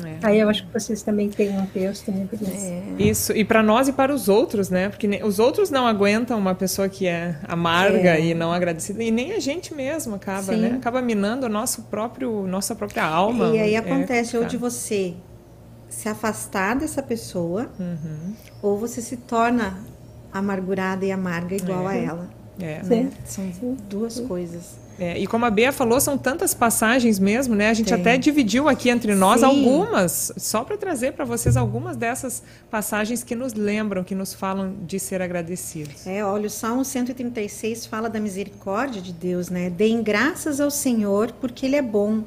É. 0.04 0.18
Aí 0.24 0.40
eu 0.40 0.50
acho 0.50 0.66
que 0.66 0.74
vocês 0.74 1.04
também 1.04 1.30
têm 1.30 1.58
um 1.58 1.66
texto 1.68 2.12
muito 2.12 2.36
disso. 2.36 2.52
É. 2.52 2.84
Isso, 2.98 3.32
e 3.34 3.46
para 3.46 3.62
nós 3.62 3.88
e 3.88 3.94
para 3.94 4.14
os 4.14 4.28
outros, 4.28 4.70
né? 4.70 4.90
Porque 4.90 5.08
os 5.24 5.38
outros 5.38 5.70
não 5.70 5.86
aguentam 5.86 6.38
uma 6.40 6.56
pessoa 6.56 6.90
que 6.90 7.06
é 7.06 7.38
amarga 7.44 8.18
é. 8.18 8.26
e 8.26 8.34
não 8.34 8.52
agradecida, 8.52 9.04
e 9.04 9.12
nem 9.12 9.34
a 9.34 9.40
gente 9.40 9.74
mesmo 9.74 10.16
acaba, 10.16 10.54
Sim. 10.54 10.62
né? 10.62 10.76
Acaba 10.78 11.02
minando 11.02 11.46
o 11.46 11.50
nosso 11.50 11.84
próprio, 11.84 12.48
nossa 12.48 12.74
própria 12.74 13.04
alma. 13.04 13.50
E 13.56 13.60
aí 13.60 13.76
é 13.76 13.78
acontece 13.78 14.36
ou 14.36 14.46
de 14.46 14.58
você 14.58 15.14
se 15.90 16.10
afastar 16.10 16.76
dessa 16.76 17.04
pessoa, 17.04 17.70
uhum. 17.80 18.34
ou 18.64 18.80
você 18.80 19.00
se 19.00 19.18
torna 19.18 19.78
amargurada 20.34 21.06
e 21.06 21.12
amarga 21.12 21.56
igual 21.56 21.88
a 21.88 21.96
é. 21.96 22.06
ela. 22.06 22.43
É. 22.60 22.82
Né? 22.84 23.12
São 23.26 23.52
duas 23.90 24.20
coisas. 24.20 24.84
É, 25.00 25.18
e 25.18 25.26
como 25.26 25.46
a 25.46 25.50
Bea 25.50 25.72
falou, 25.72 26.00
são 26.00 26.18
tantas 26.18 26.54
passagens 26.54 27.18
mesmo, 27.18 27.56
né? 27.56 27.70
A 27.70 27.74
gente 27.74 27.90
Tem. 27.90 28.00
até 28.00 28.18
dividiu 28.18 28.70
aqui 28.70 28.90
entre 28.90 29.16
nós 29.16 29.40
Sim. 29.40 29.48
algumas, 29.48 30.32
só 30.38 30.64
para 30.64 30.78
trazer 30.78 31.14
para 31.14 31.26
vocês 31.26 31.58
algumas 31.58 31.98
dessas 31.98 32.44
passagens 32.70 33.24
que 33.24 33.36
nos 33.36 33.54
lembram, 33.54 34.04
que 34.04 34.14
nos 34.14 34.34
falam 34.34 34.74
de 34.86 35.00
ser 35.00 35.22
agradecidos. 35.22 36.06
É, 36.06 36.24
olha, 36.24 36.48
o 36.48 36.50
Salmo 36.50 36.86
136 36.86 37.88
fala 37.88 38.10
da 38.10 38.20
misericórdia 38.20 39.02
de 39.02 39.12
Deus, 39.12 39.50
né? 39.50 39.70
Deem 39.70 40.04
graças 40.04 40.62
ao 40.62 40.70
Senhor, 40.70 41.32
porque 41.42 41.66
Ele 41.66 41.76
é 41.76 41.82
bom, 41.82 42.24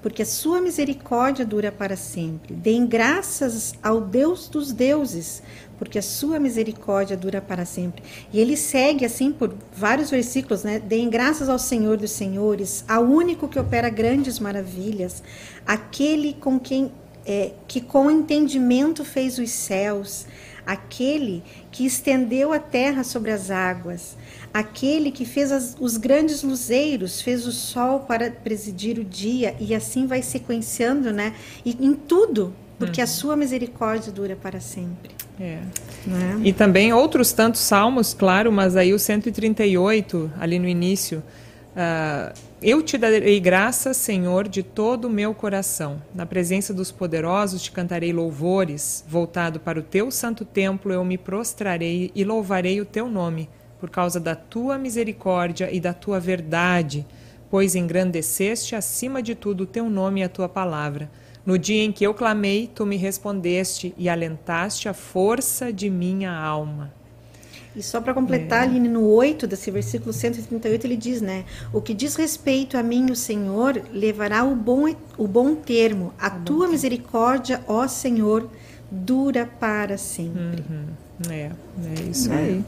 porque 0.00 0.22
a 0.22 0.26
sua 0.26 0.60
misericórdia 0.60 1.44
dura 1.44 1.72
para 1.72 1.96
sempre. 1.96 2.54
Deem 2.54 2.86
graças 2.86 3.74
ao 3.82 4.00
Deus 4.00 4.46
dos 4.48 4.70
deuses, 4.70 5.42
porque 5.78 5.98
a 5.98 6.02
sua 6.02 6.38
misericórdia 6.38 7.16
dura 7.16 7.40
para 7.40 7.64
sempre. 7.64 8.02
E 8.32 8.40
ele 8.40 8.56
segue 8.56 9.04
assim 9.04 9.32
por 9.32 9.54
vários 9.76 10.10
versículos, 10.10 10.62
né? 10.62 10.78
Deem 10.78 11.08
graças 11.10 11.48
ao 11.48 11.58
Senhor 11.58 11.96
dos 11.96 12.10
Senhores, 12.10 12.84
ao 12.88 13.04
único 13.04 13.48
que 13.48 13.58
opera 13.58 13.88
grandes 13.88 14.38
maravilhas, 14.38 15.22
aquele 15.66 16.34
com 16.34 16.58
quem 16.58 16.90
é, 17.26 17.52
que 17.66 17.80
com 17.80 18.10
entendimento 18.10 19.04
fez 19.04 19.38
os 19.38 19.50
céus, 19.50 20.26
aquele 20.66 21.42
que 21.70 21.84
estendeu 21.84 22.52
a 22.52 22.58
terra 22.58 23.04
sobre 23.04 23.30
as 23.30 23.50
águas, 23.50 24.16
aquele 24.52 25.10
que 25.10 25.24
fez 25.24 25.52
as, 25.52 25.76
os 25.78 25.96
grandes 25.96 26.42
luzeiros, 26.42 27.20
fez 27.20 27.46
o 27.46 27.52
sol 27.52 28.00
para 28.00 28.30
presidir 28.30 28.98
o 28.98 29.04
dia 29.04 29.54
e 29.58 29.74
assim 29.74 30.06
vai 30.06 30.22
sequenciando, 30.22 31.12
né? 31.12 31.34
E 31.64 31.76
em 31.80 31.94
tudo, 31.94 32.54
porque 32.78 33.00
uhum. 33.00 33.04
a 33.04 33.06
sua 33.06 33.36
misericórdia 33.36 34.12
dura 34.12 34.36
para 34.36 34.60
sempre. 34.60 35.10
É. 35.38 35.58
Né? 36.06 36.40
E 36.44 36.52
também 36.52 36.92
outros 36.92 37.32
tantos 37.32 37.60
salmos, 37.60 38.14
claro, 38.14 38.52
mas 38.52 38.76
aí 38.76 38.92
o 38.92 38.98
138, 38.98 40.30
ali 40.38 40.58
no 40.58 40.68
início. 40.68 41.22
Uh, 41.74 42.32
eu 42.62 42.80
te 42.82 42.96
darei 42.96 43.38
graça, 43.40 43.92
Senhor, 43.92 44.48
de 44.48 44.62
todo 44.62 45.06
o 45.06 45.10
meu 45.10 45.34
coração. 45.34 46.00
Na 46.14 46.24
presença 46.24 46.72
dos 46.72 46.92
poderosos 46.92 47.62
te 47.62 47.72
cantarei 47.72 48.12
louvores. 48.12 49.04
Voltado 49.08 49.58
para 49.58 49.78
o 49.78 49.82
teu 49.82 50.10
santo 50.10 50.44
templo, 50.44 50.92
eu 50.92 51.04
me 51.04 51.18
prostrarei 51.18 52.12
e 52.14 52.24
louvarei 52.24 52.80
o 52.80 52.86
teu 52.86 53.08
nome, 53.08 53.50
por 53.80 53.90
causa 53.90 54.20
da 54.20 54.36
tua 54.36 54.78
misericórdia 54.78 55.68
e 55.70 55.80
da 55.80 55.92
tua 55.92 56.20
verdade, 56.20 57.04
pois 57.50 57.74
engrandeceste 57.74 58.74
acima 58.74 59.20
de 59.20 59.34
tudo 59.34 59.64
o 59.64 59.66
teu 59.66 59.90
nome 59.90 60.20
e 60.20 60.24
a 60.24 60.28
tua 60.28 60.48
palavra. 60.48 61.10
No 61.44 61.58
dia 61.58 61.82
em 61.82 61.92
que 61.92 62.04
eu 62.04 62.14
clamei, 62.14 62.70
tu 62.74 62.86
me 62.86 62.96
respondeste 62.96 63.94
e 63.98 64.08
alentaste 64.08 64.88
a 64.88 64.94
força 64.94 65.72
de 65.72 65.90
minha 65.90 66.32
alma. 66.32 66.92
E 67.76 67.82
só 67.82 68.00
para 68.00 68.14
completar, 68.14 68.62
é. 68.62 68.68
ali 68.68 68.78
no 68.80 69.04
8 69.06 69.46
desse 69.46 69.70
versículo 69.70 70.12
138, 70.12 70.86
ele 70.86 70.96
diz, 70.96 71.20
né? 71.20 71.44
O 71.72 71.80
que 71.80 71.92
diz 71.92 72.14
respeito 72.14 72.78
a 72.78 72.82
mim, 72.82 73.10
o 73.10 73.16
Senhor, 73.16 73.82
levará 73.92 74.44
o 74.44 74.54
bom, 74.54 74.94
o 75.18 75.26
bom 75.26 75.56
termo. 75.56 76.14
A 76.18 76.28
o 76.28 76.40
tua 76.42 76.68
misericórdia, 76.68 77.60
ó 77.66 77.86
Senhor, 77.88 78.48
dura 78.90 79.44
para 79.58 79.98
sempre. 79.98 80.64
Uhum. 80.70 80.86
É, 81.30 81.50
é 81.50 82.10
isso 82.10 82.32
é. 82.32 82.36
aí. 82.36 82.64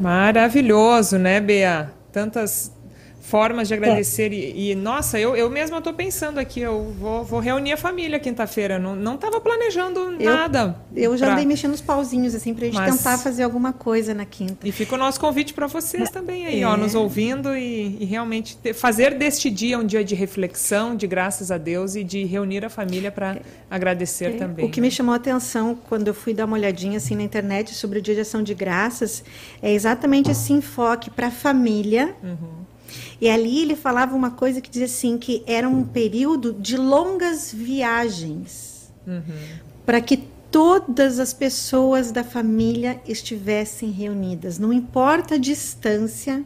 Maravilhoso, 0.00 1.16
né, 1.16 1.40
Bea? 1.40 1.92
Tantas 2.10 2.72
formas 3.22 3.68
de 3.68 3.74
agradecer. 3.74 4.32
É. 4.32 4.34
E, 4.34 4.72
e, 4.72 4.74
nossa, 4.74 5.18
eu, 5.18 5.36
eu 5.36 5.48
mesma 5.48 5.78
estou 5.78 5.94
pensando 5.94 6.38
aqui, 6.38 6.60
eu 6.60 6.92
vou, 6.98 7.24
vou 7.24 7.40
reunir 7.40 7.72
a 7.72 7.76
família 7.76 8.18
quinta-feira. 8.18 8.78
Não 8.78 9.14
estava 9.14 9.40
planejando 9.40 10.00
eu, 10.18 10.34
nada. 10.34 10.76
Eu 10.94 11.16
já 11.16 11.26
pra... 11.26 11.34
andei 11.34 11.46
mexendo 11.46 11.72
os 11.72 11.80
pauzinhos, 11.80 12.34
assim, 12.34 12.52
para 12.52 12.64
a 12.64 12.66
gente 12.66 12.76
Mas... 12.76 12.96
tentar 12.96 13.16
fazer 13.18 13.44
alguma 13.44 13.72
coisa 13.72 14.12
na 14.12 14.26
quinta. 14.26 14.66
E 14.66 14.72
fica 14.72 14.96
o 14.96 14.98
nosso 14.98 15.20
convite 15.20 15.54
para 15.54 15.68
vocês 15.68 16.08
é. 16.08 16.12
também 16.12 16.46
aí, 16.46 16.62
é. 16.62 16.66
ó, 16.66 16.76
nos 16.76 16.96
ouvindo 16.96 17.56
e, 17.56 17.96
e 18.00 18.04
realmente 18.04 18.56
ter, 18.56 18.74
fazer 18.74 19.14
deste 19.14 19.48
dia 19.48 19.78
um 19.78 19.86
dia 19.86 20.04
de 20.04 20.16
reflexão, 20.16 20.96
de 20.96 21.06
graças 21.06 21.52
a 21.52 21.56
Deus 21.56 21.94
e 21.94 22.02
de 22.02 22.24
reunir 22.24 22.64
a 22.64 22.68
família 22.68 23.12
para 23.12 23.36
é. 23.36 23.42
agradecer 23.70 24.34
é. 24.34 24.36
também. 24.36 24.66
O 24.66 24.68
que 24.68 24.80
né? 24.80 24.88
me 24.88 24.90
chamou 24.90 25.12
a 25.12 25.16
atenção 25.16 25.78
quando 25.88 26.08
eu 26.08 26.14
fui 26.14 26.34
dar 26.34 26.44
uma 26.44 26.56
olhadinha 26.56 26.96
assim 26.96 27.14
na 27.14 27.22
internet 27.22 27.72
sobre 27.74 28.00
o 28.00 28.02
Dia 28.02 28.16
de 28.16 28.20
Ação 28.22 28.42
de 28.42 28.52
Graças 28.52 29.22
é 29.62 29.72
exatamente 29.72 30.30
esse 30.30 30.52
enfoque 30.52 31.08
para 31.08 31.28
a 31.28 31.30
família. 31.30 32.16
Uhum 32.22 32.61
e 33.22 33.30
ali 33.30 33.62
ele 33.62 33.76
falava 33.76 34.16
uma 34.16 34.32
coisa 34.32 34.60
que 34.60 34.68
dizia 34.68 34.86
assim 34.86 35.16
que 35.16 35.44
era 35.46 35.68
um 35.68 35.84
período 35.84 36.52
de 36.52 36.76
longas 36.76 37.52
viagens 37.52 38.92
uhum. 39.06 39.22
para 39.86 40.00
que 40.00 40.24
todas 40.50 41.20
as 41.20 41.32
pessoas 41.32 42.10
da 42.10 42.24
família 42.24 43.00
estivessem 43.06 43.92
reunidas. 43.92 44.58
Não 44.58 44.72
importa 44.72 45.36
a 45.36 45.38
distância, 45.38 46.42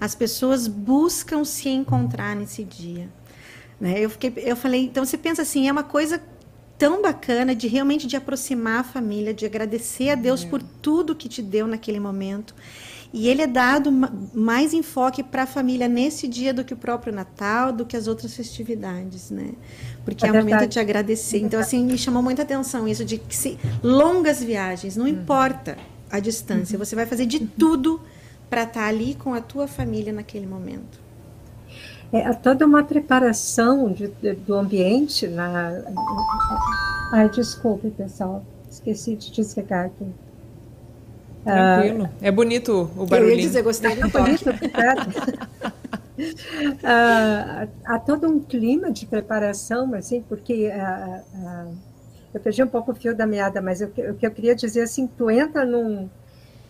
as 0.00 0.16
pessoas 0.16 0.66
buscam 0.66 1.44
se 1.44 1.68
encontrar 1.68 2.34
nesse 2.34 2.64
dia. 2.64 3.08
Né? 3.80 4.00
Eu, 4.00 4.10
fiquei, 4.10 4.32
eu 4.38 4.56
falei, 4.56 4.86
então 4.86 5.04
você 5.04 5.16
pensa 5.16 5.42
assim, 5.42 5.68
é 5.68 5.72
uma 5.72 5.84
coisa 5.84 6.20
tão 6.76 7.00
bacana 7.00 7.54
de 7.54 7.68
realmente 7.68 8.08
de 8.08 8.16
aproximar 8.16 8.80
a 8.80 8.84
família, 8.84 9.32
de 9.32 9.46
agradecer 9.46 10.10
a 10.10 10.16
Deus 10.16 10.44
por 10.44 10.60
tudo 10.60 11.14
que 11.14 11.28
te 11.28 11.40
deu 11.40 11.68
naquele 11.68 12.00
momento. 12.00 12.52
E 13.12 13.28
ele 13.28 13.42
é 13.42 13.46
dado 13.46 13.90
mais 14.32 14.72
enfoque 14.72 15.22
para 15.22 15.42
a 15.42 15.46
família 15.46 15.88
nesse 15.88 16.28
dia 16.28 16.54
do 16.54 16.64
que 16.64 16.72
o 16.72 16.76
próprio 16.76 17.12
Natal, 17.12 17.72
do 17.72 17.84
que 17.84 17.96
as 17.96 18.06
outras 18.06 18.34
festividades, 18.34 19.30
né? 19.30 19.50
Porque 20.04 20.24
é, 20.24 20.28
é 20.28 20.32
momento 20.32 20.68
de 20.68 20.78
agradecer. 20.78 21.38
Então, 21.38 21.58
assim, 21.58 21.84
me 21.84 21.98
chamou 21.98 22.22
muita 22.22 22.42
atenção 22.42 22.86
isso 22.86 23.04
de 23.04 23.18
que 23.18 23.34
se, 23.34 23.58
longas 23.82 24.42
viagens, 24.42 24.96
não 24.96 25.06
uhum. 25.06 25.10
importa 25.10 25.76
a 26.10 26.20
distância, 26.20 26.78
uhum. 26.78 26.84
você 26.84 26.94
vai 26.94 27.04
fazer 27.04 27.26
de 27.26 27.40
tudo 27.40 28.00
para 28.48 28.62
estar 28.62 28.80
tá 28.80 28.86
ali 28.86 29.14
com 29.14 29.34
a 29.34 29.40
tua 29.40 29.66
família 29.66 30.12
naquele 30.12 30.46
momento. 30.46 31.00
É 32.12 32.32
toda 32.32 32.66
uma 32.66 32.82
preparação 32.82 33.92
de, 33.92 34.08
de, 34.08 34.34
do 34.34 34.54
ambiente. 34.54 35.28
Na... 35.28 35.70
Ai, 37.12 37.28
desculpe, 37.28 37.90
pessoal, 37.90 38.44
esqueci 38.68 39.14
de 39.14 39.30
desligar 39.30 39.86
aqui. 39.86 40.06
Tranquilo. 41.44 42.04
Uh, 42.04 42.08
é 42.20 42.30
bonito 42.30 42.90
o 42.96 43.06
barulhinho. 43.06 43.34
Eu 43.34 43.36
ia 43.36 43.42
dizer, 43.46 43.62
gostei 43.62 43.96
do 43.96 44.10
toque. 44.10 44.32
uh, 46.20 47.68
há 47.84 47.98
todo 47.98 48.28
um 48.28 48.40
clima 48.40 48.90
de 48.90 49.06
preparação, 49.06 49.94
assim, 49.94 50.22
porque 50.28 50.68
uh, 50.68 51.74
eu 52.34 52.40
perdi 52.40 52.62
um 52.62 52.68
pouco 52.68 52.92
o 52.92 52.94
fio 52.94 53.14
da 53.14 53.26
meada, 53.26 53.60
mas 53.60 53.80
o 53.80 53.88
que 53.88 54.26
eu 54.26 54.30
queria 54.30 54.54
dizer 54.54 54.82
assim, 54.82 55.06
tu 55.06 55.30
entra 55.30 55.64
num, 55.64 56.08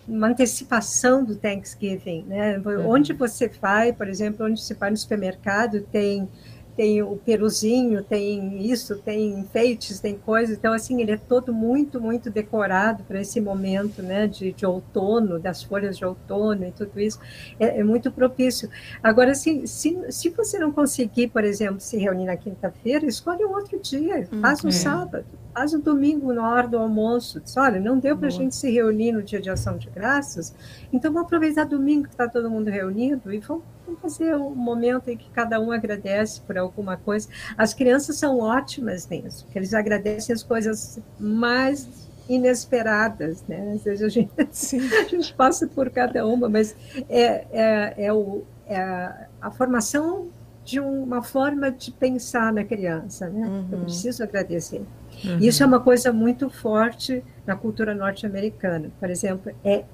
numa 0.07 0.29
antecipação 0.29 1.25
do 1.25 1.37
Thanksgiving, 1.37 2.25
né? 2.27 2.59
Uhum. 2.59 2.89
Onde 2.91 3.13
você 3.13 3.49
vai, 3.61 3.93
por 3.93 4.09
exemplo, 4.09 4.47
onde 4.47 4.61
você 4.61 4.75
vai 4.75 4.91
no 4.91 4.97
supermercado, 4.97 5.81
tem 5.83 6.29
tem 6.77 7.03
o 7.03 7.17
peruzinho, 7.17 8.03
tem 8.03 8.65
isso, 8.71 8.97
tem 8.97 9.39
enfeites, 9.39 10.01
tem 10.01 10.17
coisas. 10.17 10.57
Então, 10.57 10.73
assim, 10.73 11.01
ele 11.01 11.13
é 11.13 11.17
todo 11.17 11.53
muito, 11.53 12.01
muito 12.01 12.31
decorado 12.31 13.05
para 13.05 13.21
esse 13.21 13.41
momento 13.41 14.03
né, 14.03 14.27
de, 14.27 14.53
de 14.53 14.65
outono, 14.65 15.39
das 15.39 15.63
folhas 15.63 15.97
de 15.97 16.05
outono 16.05 16.67
e 16.67 16.73
tudo 16.73 16.99
isso. 17.01 17.19
É, 17.59 17.81
é 17.81 17.85
muito 17.85 18.11
propício. 18.11 18.69
Agora, 19.03 19.33
assim, 19.33 19.67
se, 19.67 19.99
se 20.11 20.31
você 20.31 20.59
não 20.59 20.73
conseguir, 20.73 21.29
por 21.29 21.45
exemplo, 21.45 21.81
se 21.81 21.97
reunir 21.97 22.27
na 22.27 22.37
quinta-feira, 22.37 23.07
escolhe 23.07 23.45
um 23.45 23.53
outro 23.53 23.79
dia, 23.79 24.27
faz 24.41 24.65
um 24.65 24.69
é. 24.69 24.73
sábado, 24.73 25.27
faz 25.53 25.75
um 25.75 25.81
domingo 25.81 26.33
na 26.33 26.49
hora 26.49 26.69
do 26.69 26.79
almoço. 26.79 27.41
Diz, 27.41 27.57
olha, 27.57 27.81
não 27.81 27.99
deu 27.99 28.17
para 28.17 28.29
a 28.29 28.31
gente 28.31 28.55
se 28.55 28.71
reunir 28.71 29.13
no 29.13 29.23
dia 29.23 29.41
de 29.41 29.51
ação 29.51 29.77
de 29.77 29.91
graças, 29.91 30.55
então 30.93 31.13
vamos 31.13 31.27
aproveitar 31.27 31.65
domingo 31.65 32.05
que 32.05 32.15
está 32.15 32.29
todo 32.29 32.51
mundo 32.51 32.69
reunido 32.69 33.33
e 33.33 33.39
vamos 33.39 33.65
Vamos 33.91 34.01
fazer 34.01 34.37
um 34.37 34.55
momento 34.55 35.09
em 35.09 35.17
que 35.17 35.29
cada 35.31 35.61
um 35.61 35.73
agradece 35.73 36.41
por 36.43 36.57
alguma 36.57 36.97
coisa. 36.97 37.29
As 37.59 37.75
crianças 37.75 38.17
são 38.17 38.39
ótimas 38.39 39.09
nisso, 39.09 39.47
eles 39.53 39.75
agradecem 39.75 40.33
as 40.33 40.45
coisas 40.45 41.01
mais 41.19 41.89
inesperadas, 42.29 43.43
né? 43.49 43.73
Às 43.75 43.83
vezes 43.83 44.03
a 44.03 44.09
gente, 44.09 44.31
a 44.39 45.09
gente 45.09 45.35
passa 45.35 45.67
por 45.67 45.91
cada 45.91 46.25
uma, 46.25 46.49
mas 46.49 46.77
é, 47.09 47.47
é, 47.51 47.95
é, 48.07 48.13
o, 48.13 48.45
é 48.65 48.77
a, 48.77 49.27
a 49.43 49.51
formação 49.51 50.29
de 50.65 50.79
uma 50.79 51.21
forma 51.21 51.73
de 51.73 51.91
pensar 51.91 52.53
na 52.53 52.63
criança, 52.63 53.29
né? 53.29 53.49
Uhum. 53.49 53.69
Eu 53.73 53.79
preciso 53.81 54.23
agradecer. 54.23 54.83
Uhum. 55.25 55.39
Isso 55.41 55.65
é 55.65 55.67
uma 55.67 55.81
coisa 55.81 56.13
muito 56.13 56.49
forte 56.49 57.25
na 57.45 57.57
cultura 57.57 57.93
norte-americana. 57.93 58.93
Por 59.01 59.11
exemplo, 59.11 59.53
é 59.65 59.85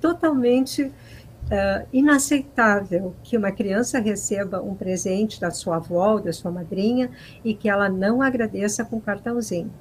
totalmente 0.00 0.90
uh, 1.46 1.86
inaceitável 1.92 3.14
que 3.22 3.36
uma 3.36 3.52
criança 3.52 3.98
receba 3.98 4.62
um 4.62 4.74
presente 4.74 5.40
da 5.40 5.50
sua 5.50 5.76
avó, 5.76 6.18
da 6.18 6.32
sua 6.32 6.50
madrinha, 6.50 7.10
e 7.44 7.54
que 7.54 7.68
ela 7.68 7.88
não 7.88 8.22
agradeça 8.22 8.84
com 8.84 9.00
cartãozinho. 9.00 9.72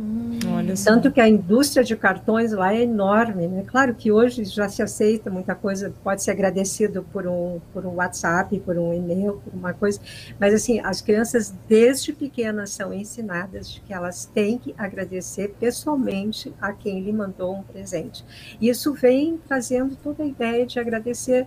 Hum. 0.00 0.38
Tanto 0.82 1.12
que 1.12 1.20
a 1.20 1.28
indústria 1.28 1.84
de 1.84 1.94
cartões 1.94 2.52
lá 2.52 2.72
é 2.72 2.82
enorme, 2.82 3.46
né? 3.46 3.64
Claro 3.66 3.94
que 3.94 4.10
hoje 4.10 4.44
já 4.44 4.66
se 4.66 4.82
aceita 4.82 5.30
muita 5.30 5.54
coisa, 5.54 5.92
pode 6.02 6.22
ser 6.22 6.30
agradecido 6.30 7.02
por 7.12 7.26
um, 7.26 7.60
por 7.70 7.84
um 7.84 7.96
WhatsApp, 7.96 8.58
por 8.60 8.78
um 8.78 8.94
e-mail, 8.94 9.42
por 9.44 9.52
uma 9.52 9.74
coisa, 9.74 10.00
mas 10.38 10.54
assim, 10.54 10.80
as 10.80 11.02
crianças 11.02 11.52
desde 11.68 12.14
pequenas 12.14 12.70
são 12.70 12.94
ensinadas 12.94 13.70
de 13.70 13.80
que 13.82 13.92
elas 13.92 14.24
têm 14.24 14.56
que 14.56 14.74
agradecer 14.78 15.54
pessoalmente 15.60 16.54
a 16.58 16.72
quem 16.72 17.00
lhe 17.00 17.12
mandou 17.12 17.54
um 17.54 17.62
presente. 17.62 18.24
Isso 18.58 18.94
vem 18.94 19.38
trazendo 19.46 19.96
toda 19.96 20.22
a 20.22 20.26
ideia 20.26 20.64
de 20.64 20.80
agradecer 20.80 21.46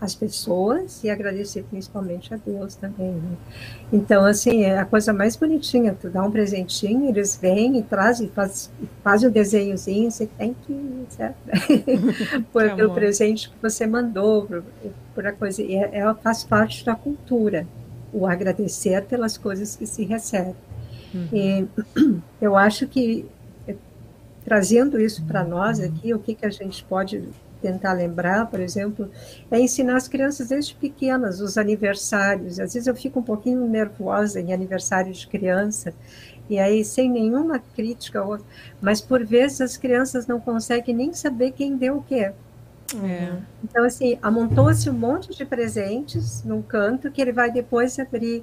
as 0.00 0.14
pessoas 0.14 1.02
e 1.02 1.10
agradecer 1.10 1.64
principalmente 1.64 2.32
a 2.32 2.36
Deus 2.36 2.74
também. 2.76 3.12
Né? 3.12 3.36
Então, 3.92 4.24
assim, 4.24 4.62
é 4.62 4.78
a 4.78 4.84
coisa 4.84 5.12
mais 5.12 5.34
bonitinha, 5.34 5.96
tu 5.98 6.08
dá 6.08 6.22
um 6.22 6.30
presentinho, 6.30 7.08
eles 7.08 7.36
vêm 7.40 7.78
e 7.78 7.82
trazem, 7.82 8.28
faz, 8.28 8.70
fazem 9.02 9.28
um 9.28 9.32
desenhozinho, 9.32 10.10
você 10.10 10.26
tem 10.26 10.54
que, 10.66 11.06
certo? 11.10 11.36
por, 12.52 12.74
pelo 12.76 12.94
presente 12.94 13.50
que 13.50 13.56
você 13.60 13.86
mandou, 13.86 14.46
por, 14.46 14.64
por 15.14 15.26
a 15.26 15.32
coisa, 15.32 15.62
e 15.62 15.74
é, 15.74 15.98
é, 15.98 16.14
faz 16.14 16.44
parte 16.44 16.84
da 16.84 16.94
cultura, 16.94 17.66
o 18.12 18.26
agradecer 18.26 19.04
pelas 19.04 19.36
coisas 19.36 19.74
que 19.74 19.86
se 19.86 20.04
recebe. 20.04 20.54
Uhum. 21.12 21.28
E 21.32 21.68
eu 22.40 22.56
acho 22.56 22.86
que 22.86 23.26
trazendo 24.44 24.98
isso 24.98 25.24
para 25.24 25.44
nós 25.44 25.78
aqui, 25.78 26.14
o 26.14 26.18
que, 26.18 26.34
que 26.34 26.46
a 26.46 26.50
gente 26.50 26.82
pode 26.84 27.22
tentar 27.60 27.92
lembrar, 27.92 28.46
por 28.46 28.60
exemplo, 28.60 29.10
é 29.50 29.60
ensinar 29.60 29.96
as 29.96 30.08
crianças 30.08 30.48
desde 30.48 30.74
pequenas 30.74 31.40
os 31.40 31.58
aniversários. 31.58 32.58
Às 32.60 32.74
vezes 32.74 32.86
eu 32.86 32.94
fico 32.94 33.20
um 33.20 33.22
pouquinho 33.22 33.66
nervosa 33.68 34.40
em 34.40 34.52
aniversário 34.52 35.12
de 35.12 35.26
criança, 35.26 35.92
e 36.48 36.58
aí 36.58 36.84
sem 36.84 37.10
nenhuma 37.10 37.58
crítica, 37.58 38.22
mas 38.80 39.00
por 39.00 39.24
vezes 39.24 39.60
as 39.60 39.76
crianças 39.76 40.26
não 40.26 40.40
conseguem 40.40 40.94
nem 40.94 41.12
saber 41.12 41.52
quem 41.52 41.76
deu 41.76 41.98
o 41.98 42.02
quê. 42.02 42.32
É. 43.04 43.36
Então, 43.62 43.84
assim, 43.84 44.18
amontou-se 44.22 44.88
um 44.88 44.94
monte 44.94 45.36
de 45.36 45.44
presentes 45.44 46.42
num 46.42 46.62
canto 46.62 47.10
que 47.10 47.20
ele 47.20 47.32
vai 47.32 47.50
depois 47.50 47.98
abrir. 47.98 48.42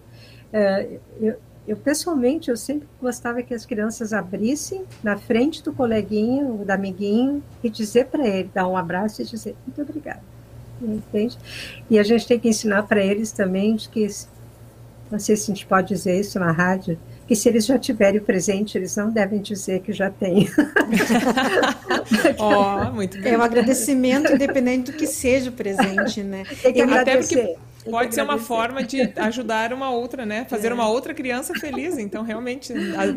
Uh, 0.54 1.00
eu, 1.20 1.36
eu, 1.68 1.76
pessoalmente, 1.76 2.50
eu 2.50 2.58
sempre 2.58 2.88
gostava 3.02 3.42
que 3.42 3.54
as 3.54 3.66
crianças 3.66 4.14
abrissem 4.14 4.84
na 5.04 5.18
frente 5.18 5.64
do 5.64 5.74
coleguinho, 5.74 6.64
do 6.64 6.72
amiguinho, 6.72 7.44
e 7.64 7.70
dizer 7.70 8.06
para 8.06 8.28
ele, 8.28 8.50
dar 8.54 8.68
um 8.68 8.78
abraço 8.78 9.22
e 9.22 9.26
dizer 9.26 9.56
muito 9.66 9.82
obrigada. 9.82 10.22
Entende? 10.82 11.38
E 11.90 11.98
a 11.98 12.04
gente 12.04 12.28
tem 12.28 12.40
que 12.40 12.50
ensinar 12.50 12.84
para 12.84 13.04
eles 13.04 13.32
também 13.32 13.76
de 13.76 13.90
que, 13.90 14.08
não 15.10 15.18
sei 15.18 15.36
se 15.36 15.52
a 15.52 15.56
gente 15.56 15.66
pode 15.66 15.88
dizer 15.88 16.20
isso 16.20 16.40
na 16.40 16.52
rádio, 16.52 17.00
que 17.28 17.36
se 17.36 17.50
eles 17.50 17.66
já 17.66 17.80
tiverem 17.80 18.20
o 18.20 18.24
presente, 18.24 18.78
eles 18.78 18.96
não 18.96 19.10
devem 19.10 19.42
dizer 19.42 19.82
que 19.82 19.92
já 19.92 20.12
têm. 20.12 20.48
oh, 22.38 22.92
muito 22.92 23.20
bem. 23.20 23.34
É 23.34 23.38
um 23.38 23.42
agradecimento, 23.42 24.32
independente 24.32 24.92
do 24.92 24.98
que 24.98 25.08
seja 25.08 25.50
o 25.50 25.54
presente, 25.54 26.22
né? 26.22 26.44
Tem 26.62 26.72
que 26.72 26.82
agradecer. 26.82 27.40
Até 27.40 27.48
porque 27.48 27.58
Pode 27.90 28.16
ser 28.16 28.22
uma 28.22 28.38
forma 28.38 28.84
de 28.84 29.02
ajudar 29.16 29.72
uma 29.74 29.92
outra, 29.92 30.26
né? 30.26 30.46
Fazer 30.46 30.72
é. 30.72 30.74
uma 30.74 30.88
outra 30.90 31.14
criança 31.14 31.54
feliz. 31.54 31.98
Então, 31.98 32.24
realmente, 32.24 32.74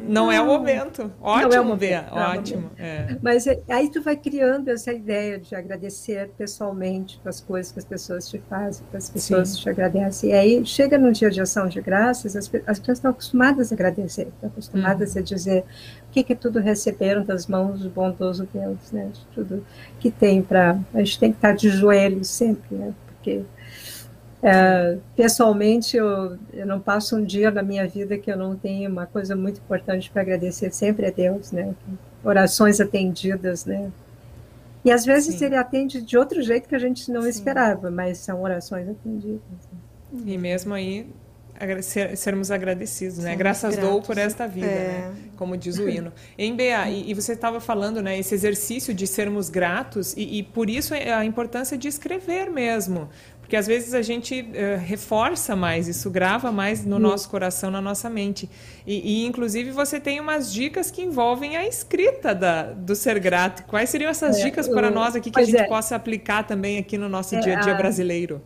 não 0.07 0.31
é 0.31 0.41
o 0.41 0.47
momento. 0.47 1.13
Ótimo, 1.21 1.55
é 1.55 1.61
o 1.61 1.65
momento, 1.65 1.81
Bea. 1.81 2.07
É 2.11 2.39
Ótimo. 2.39 2.71
É. 2.79 3.17
Mas 3.23 3.47
é, 3.47 3.61
aí 3.69 3.91
tu 3.91 4.03
vai 4.03 4.17
criando 4.17 4.69
essa 4.69 4.93
ideia 4.93 5.39
de 5.39 5.55
agradecer 5.55 6.31
pessoalmente 6.37 7.19
pelas 7.19 7.41
coisas 7.41 7.73
que 7.73 7.79
as 7.79 7.85
pessoas 7.85 8.29
te 8.29 8.39
fazem, 8.49 8.87
que 8.91 8.97
as 8.97 9.09
pessoas 9.09 9.51
Sim. 9.51 9.61
te 9.61 9.71
agradecem. 9.71 10.31
E 10.31 10.33
aí, 10.33 10.67
chega 10.67 10.99
no 10.99 11.13
dia 11.13 11.31
de 11.31 11.41
ação 11.41 11.69
de 11.69 11.81
graças, 11.81 12.37
as, 12.37 12.51
as 12.67 12.79
pessoas 12.79 12.99
estão 12.99 13.11
acostumadas 13.11 13.73
a 13.73 13.75
agradecer, 13.75 14.29
estão 14.29 14.51
acostumadas 14.51 15.15
uhum. 15.15 15.21
a 15.21 15.25
dizer 15.25 15.65
o 16.09 16.11
que, 16.11 16.23
que 16.23 16.35
tudo 16.35 16.59
receberam 16.59 17.25
das 17.25 17.47
mãos 17.47 17.81
do 17.81 17.91
bondoso 17.91 18.49
Deus, 18.53 18.93
né? 18.93 19.11
De 19.13 19.25
tudo 19.35 19.65
que 20.01 20.11
tem 20.11 20.43
para... 20.43 20.79
A 20.95 20.99
gente 20.99 21.19
tem 21.19 21.31
que 21.31 21.39
estar 21.39 21.53
de 21.53 21.69
joelhos 21.69 22.29
sempre, 22.29 22.77
né? 22.77 22.93
Porque 23.07 23.43
é, 24.43 24.99
pessoalmente, 25.17 25.97
eu, 25.97 26.39
eu, 26.53 26.67
não 26.67 26.79
passo 26.79 27.17
um 27.17 27.25
dia 27.25 27.51
na 27.51 27.63
minha 27.63 27.87
vida 27.89 28.17
que 28.17 28.31
eu 28.31 28.37
não 28.37 28.57
tenha 28.57 28.89
uma 28.89 29.07
coisa 29.07 29.35
muito 29.35 29.59
importante 29.59 30.11
para 30.11 30.23
agradecer 30.23 30.73
sempre 30.73 31.07
a 31.07 31.11
Deus, 31.11 31.51
né? 31.51 31.75
Orações 32.23 32.81
atendidas, 32.81 33.65
né? 33.65 33.91
E 34.85 34.93
às 34.93 35.05
vezes 35.05 35.35
Sim. 35.37 35.47
ele 35.47 35.57
atende 35.57 36.01
de 36.01 36.17
outro 36.17 36.41
jeito 36.41 36.69
que 36.69 36.75
a 36.75 36.79
gente 36.79 37.11
não 37.11 37.23
Sim. 37.23 37.29
esperava, 37.29 37.91
mas 37.91 38.19
são 38.19 38.41
orações 38.41 38.89
atendidas. 38.89 39.41
E 40.25 40.39
mesmo 40.39 40.73
aí, 40.73 41.13
ser, 41.83 42.17
sermos 42.17 42.53
agradecidos, 42.53 43.19
né? 43.19 43.33
Sim, 43.33 43.39
Graças 43.39 43.75
gratos. 43.75 43.91
dou 43.91 44.01
por 44.01 44.17
esta 44.17 44.47
vida, 44.47 44.67
é. 44.67 44.71
né? 44.71 45.15
Como 45.37 45.57
diz 45.57 45.79
o 45.79 45.89
hino. 45.89 46.13
Em 46.39 46.55
BA, 46.55 46.89
e, 46.91 47.11
e, 47.11 47.15
você 47.15 47.33
estava 47.33 47.61
falando, 47.61 48.01
né? 48.01 48.17
Esse 48.17 48.35
exercício 48.35 48.95
de 48.95 49.07
sermos 49.07 49.49
gratos 49.49 50.15
e, 50.17 50.39
e 50.39 50.43
por 50.45 50.71
isso 50.71 50.95
a 50.95 51.25
importância 51.25 51.77
de 51.77 51.89
escrever 51.89 52.49
mesmo, 52.51 53.09
porque 53.49 53.57
às 53.57 53.67
vezes 53.67 53.95
a 53.95 54.03
gente 54.03 54.43
uh, 54.43 54.79
reforça 54.79 55.57
mais, 55.57 55.89
isso 55.89 56.11
grava 56.11 56.53
mais 56.53 56.85
no 56.85 56.99
nosso 56.99 57.31
coração, 57.31 57.71
na 57.71 57.81
nossa 57.81 58.11
mente. 58.11 58.47
E, 58.87 59.23
e, 59.23 59.27
inclusive, 59.27 59.71
você 59.71 59.99
tem 59.99 60.21
umas 60.21 60.53
dicas 60.53 60.91
que 60.91 61.01
envolvem 61.01 61.57
a 61.57 61.67
escrita 61.67 62.35
da, 62.35 62.65
do 62.65 62.95
ser 62.95 63.19
grato. 63.19 63.65
Quais 63.65 63.89
seriam 63.89 64.11
essas 64.11 64.39
é, 64.39 64.45
dicas 64.45 64.69
para 64.69 64.91
nós 64.91 65.17
aqui 65.17 65.31
que 65.31 65.41
a 65.41 65.45
gente 65.45 65.63
é. 65.63 65.67
possa 65.67 65.97
aplicar 65.97 66.43
também 66.43 66.77
aqui 66.77 66.99
no 66.99 67.09
nosso 67.09 67.37
é, 67.37 67.41
dia 67.41 67.57
a 67.57 67.61
dia 67.61 67.75
brasileiro? 67.75 68.43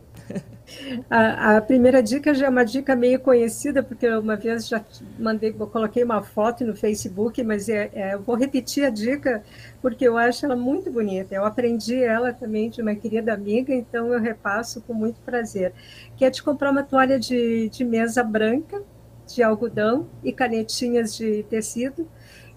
A, 1.09 1.57
a, 1.57 1.61
primeira 1.61 2.01
dica 2.01 2.33
já 2.33 2.47
é 2.47 2.49
uma 2.49 2.63
dica 2.63 2.95
meio 2.95 3.19
conhecida, 3.19 3.81
porque 3.81 4.07
uma 4.09 4.35
vez 4.35 4.67
já 4.67 4.83
mandei, 5.19 5.51
coloquei 5.51 6.03
uma 6.03 6.21
foto 6.21 6.65
no 6.65 6.75
Facebook, 6.75 7.43
mas 7.43 7.69
é, 7.69 7.89
é, 7.93 8.13
eu 8.13 8.21
vou 8.21 8.35
repetir 8.35 8.85
a 8.85 8.89
dica 8.89 9.43
porque 9.81 10.07
eu 10.07 10.17
acho 10.17 10.45
ela 10.45 10.55
muito 10.55 10.91
bonita. 10.91 11.35
Eu 11.35 11.45
aprendi 11.45 12.01
ela 12.01 12.33
também 12.33 12.69
de 12.69 12.81
uma 12.81 12.95
querida 12.95 13.33
amiga, 13.33 13.73
então 13.73 14.13
eu 14.13 14.19
repasso 14.19 14.81
com 14.81 14.93
muito 14.93 15.19
prazer. 15.21 15.73
Que 16.15 16.25
é 16.25 16.29
de 16.29 16.41
comprar 16.41 16.71
uma 16.71 16.83
toalha 16.83 17.19
de, 17.19 17.69
de 17.69 17.83
mesa 17.83 18.23
branca, 18.23 18.81
de 19.27 19.41
algodão 19.41 20.07
e 20.23 20.31
canetinhas 20.31 21.15
de 21.15 21.43
tecido. 21.43 22.07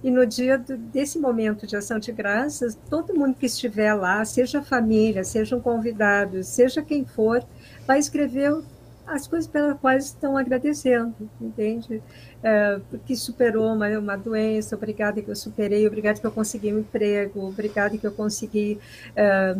E 0.03 0.11
no 0.11 0.27
dia 0.27 0.59
do, 0.59 0.77
desse 0.77 1.19
momento 1.19 1.67
de 1.67 1.75
ação 1.75 1.99
de 1.99 2.13
graças, 2.13 2.79
todo 2.89 3.15
mundo 3.15 3.35
que 3.35 3.47
estiver 3.47 3.95
lá, 3.95 4.25
seja 4.25 4.63
família, 4.63 5.25
sejam 5.25 5.61
convidados, 5.61 6.47
seja 6.47 6.83
quem 6.83 7.05
for, 7.05 7.43
vai 7.87 7.99
escrever 7.99 8.63
as 9.07 9.27
coisas 9.27 9.49
pelas 9.49 9.79
quais 9.79 10.07
estão 10.07 10.37
agradecendo, 10.37 11.15
entende? 11.41 12.03
É, 12.43 12.81
porque 12.91 13.15
superou 13.15 13.73
uma, 13.73 13.89
uma 13.99 14.17
doença, 14.17 14.75
obrigada 14.75 15.23
que 15.23 15.31
eu 15.31 15.37
superei, 15.37 15.87
obrigada 15.87 16.19
que 16.19 16.27
eu 16.27 16.33
consegui 16.33 16.75
um 16.75 16.81
emprego, 16.81 17.47
obrigada 17.47 17.97
que 17.97 18.07
eu 18.07 18.11
consegui 18.11 18.81
é, 19.15 19.57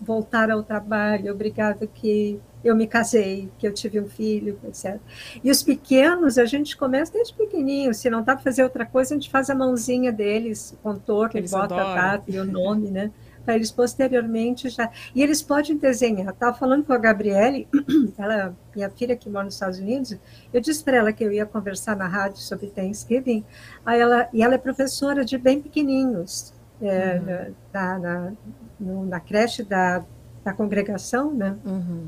voltar 0.00 0.50
ao 0.50 0.62
trabalho, 0.62 1.30
obrigada 1.30 1.86
que 1.86 2.40
eu 2.64 2.74
me 2.74 2.86
casei, 2.86 3.50
que 3.58 3.66
eu 3.66 3.72
tive 3.72 4.00
um 4.00 4.08
filho, 4.08 4.58
etc. 4.66 4.98
E 5.44 5.50
os 5.50 5.62
pequenos, 5.62 6.38
a 6.38 6.46
gente 6.46 6.76
começa 6.76 7.12
desde 7.12 7.34
pequenininho, 7.34 7.92
se 7.94 8.08
não 8.08 8.22
dá 8.22 8.34
para 8.34 8.44
fazer 8.44 8.62
outra 8.62 8.84
coisa, 8.86 9.14
a 9.14 9.18
gente 9.18 9.30
faz 9.30 9.50
a 9.50 9.54
mãozinha 9.54 10.10
deles, 10.10 10.76
contorno, 10.82 11.40
bota 11.48 11.74
a 11.74 11.94
data 11.94 12.24
e 12.28 12.38
o 12.38 12.44
nome, 12.44 12.90
né? 12.90 13.10
para 13.48 13.56
eles 13.56 13.70
posteriormente 13.70 14.68
já. 14.68 14.90
E 15.14 15.22
eles 15.22 15.40
podem 15.40 15.74
desenhar. 15.74 16.34
Estava 16.34 16.54
falando 16.54 16.84
com 16.84 16.92
a 16.92 16.98
Gabriele, 16.98 17.66
ela, 18.18 18.54
minha 18.76 18.90
filha 18.90 19.16
que 19.16 19.30
mora 19.30 19.46
nos 19.46 19.54
Estados 19.54 19.78
Unidos, 19.78 20.18
eu 20.52 20.60
disse 20.60 20.84
para 20.84 20.98
ela 20.98 21.14
que 21.14 21.24
eu 21.24 21.32
ia 21.32 21.46
conversar 21.46 21.96
na 21.96 22.06
rádio 22.06 22.42
sobre 22.42 22.66
Thanksgiving, 22.66 23.42
aí 23.86 23.98
ela, 23.98 24.28
e 24.34 24.42
ela 24.42 24.54
é 24.54 24.58
professora 24.58 25.24
de 25.24 25.38
bem 25.38 25.62
pequenininhos, 25.62 26.52
é, 26.82 27.14
uhum. 27.48 27.54
na, 27.72 27.98
na, 27.98 28.32
no, 28.78 29.06
na, 29.06 29.18
creche 29.18 29.62
da, 29.62 30.04
da 30.44 30.52
congregação, 30.52 31.32
né? 31.32 31.56
Uhum. 31.64 32.06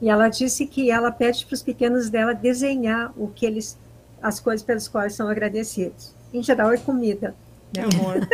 E 0.00 0.08
ela 0.08 0.28
disse 0.28 0.68
que 0.68 0.88
ela 0.88 1.10
pede 1.10 1.44
para 1.46 1.54
os 1.54 1.62
pequenos 1.64 2.08
dela 2.08 2.32
desenhar 2.32 3.12
o 3.16 3.26
que 3.26 3.44
eles, 3.44 3.76
as 4.22 4.38
coisas 4.38 4.64
pelas 4.64 4.86
quais 4.86 5.14
são 5.14 5.26
agradecidos. 5.26 6.14
Em 6.32 6.44
geral 6.44 6.70
é 6.70 6.76
comida. 6.76 7.34
Meu 7.76 7.88
amor. 7.88 8.28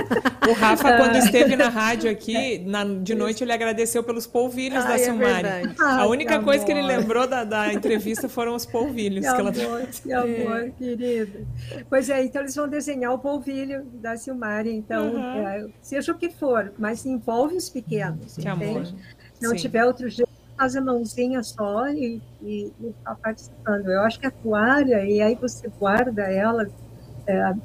O 0.49 0.53
Rafa, 0.53 0.97
quando 0.97 1.17
esteve 1.17 1.57
na 1.57 1.69
rádio 1.69 2.11
aqui, 2.11 2.59
na, 2.59 2.85
de 2.85 3.15
noite, 3.15 3.43
ele 3.43 3.53
agradeceu 3.53 4.03
pelos 4.03 4.27
polvilhos 4.27 4.85
Ai, 4.85 4.89
da 4.89 4.95
é 4.95 4.99
Silmari. 4.99 5.47
É 5.47 5.75
a 5.79 6.07
única 6.07 6.39
que 6.39 6.45
coisa 6.45 6.65
que 6.65 6.71
ele 6.71 6.83
lembrou 6.83 7.27
da, 7.27 7.43
da 7.43 7.73
entrevista 7.73 8.29
foram 8.29 8.55
os 8.55 8.65
polvilhos. 8.65 9.27
Que, 9.27 9.35
que 9.35 9.41
amor, 9.41 9.81
ela... 9.81 9.87
que 9.87 10.13
amor, 10.13 10.61
é. 10.61 10.71
querido. 10.71 11.47
Pois 11.89 12.09
é, 12.11 12.25
então 12.25 12.43
eles 12.43 12.55
vão 12.55 12.69
desenhar 12.69 13.13
o 13.13 13.19
polvilho 13.19 13.85
da 13.95 14.17
Silmari. 14.17 14.73
Então, 14.73 15.13
uhum. 15.13 15.49
é, 15.49 15.67
seja 15.81 16.13
o 16.13 16.19
que 16.19 16.31
for, 16.31 16.73
mas 16.79 17.05
envolve 17.05 17.57
os 17.57 17.69
pequenos. 17.69 18.37
Que 18.37 18.49
entende? 18.49 18.71
amor. 18.71 18.87
Se 18.87 19.43
não 19.43 19.51
Sim. 19.51 19.57
tiver 19.57 19.85
outro 19.85 20.09
jeito, 20.09 20.31
faz 20.57 20.77
a 20.77 20.81
mãozinha 20.81 21.43
só 21.43 21.89
e, 21.89 22.23
e, 22.41 22.73
e 22.81 22.95
tá 23.05 23.17
participando. 23.17 23.91
Eu 23.91 24.03
acho 24.03 24.21
que 24.21 24.27
a 24.27 24.31
toalha, 24.31 25.05
e 25.05 25.21
aí 25.21 25.35
você 25.35 25.69
guarda 25.69 26.23
ela 26.23 26.63
é, 26.63 26.67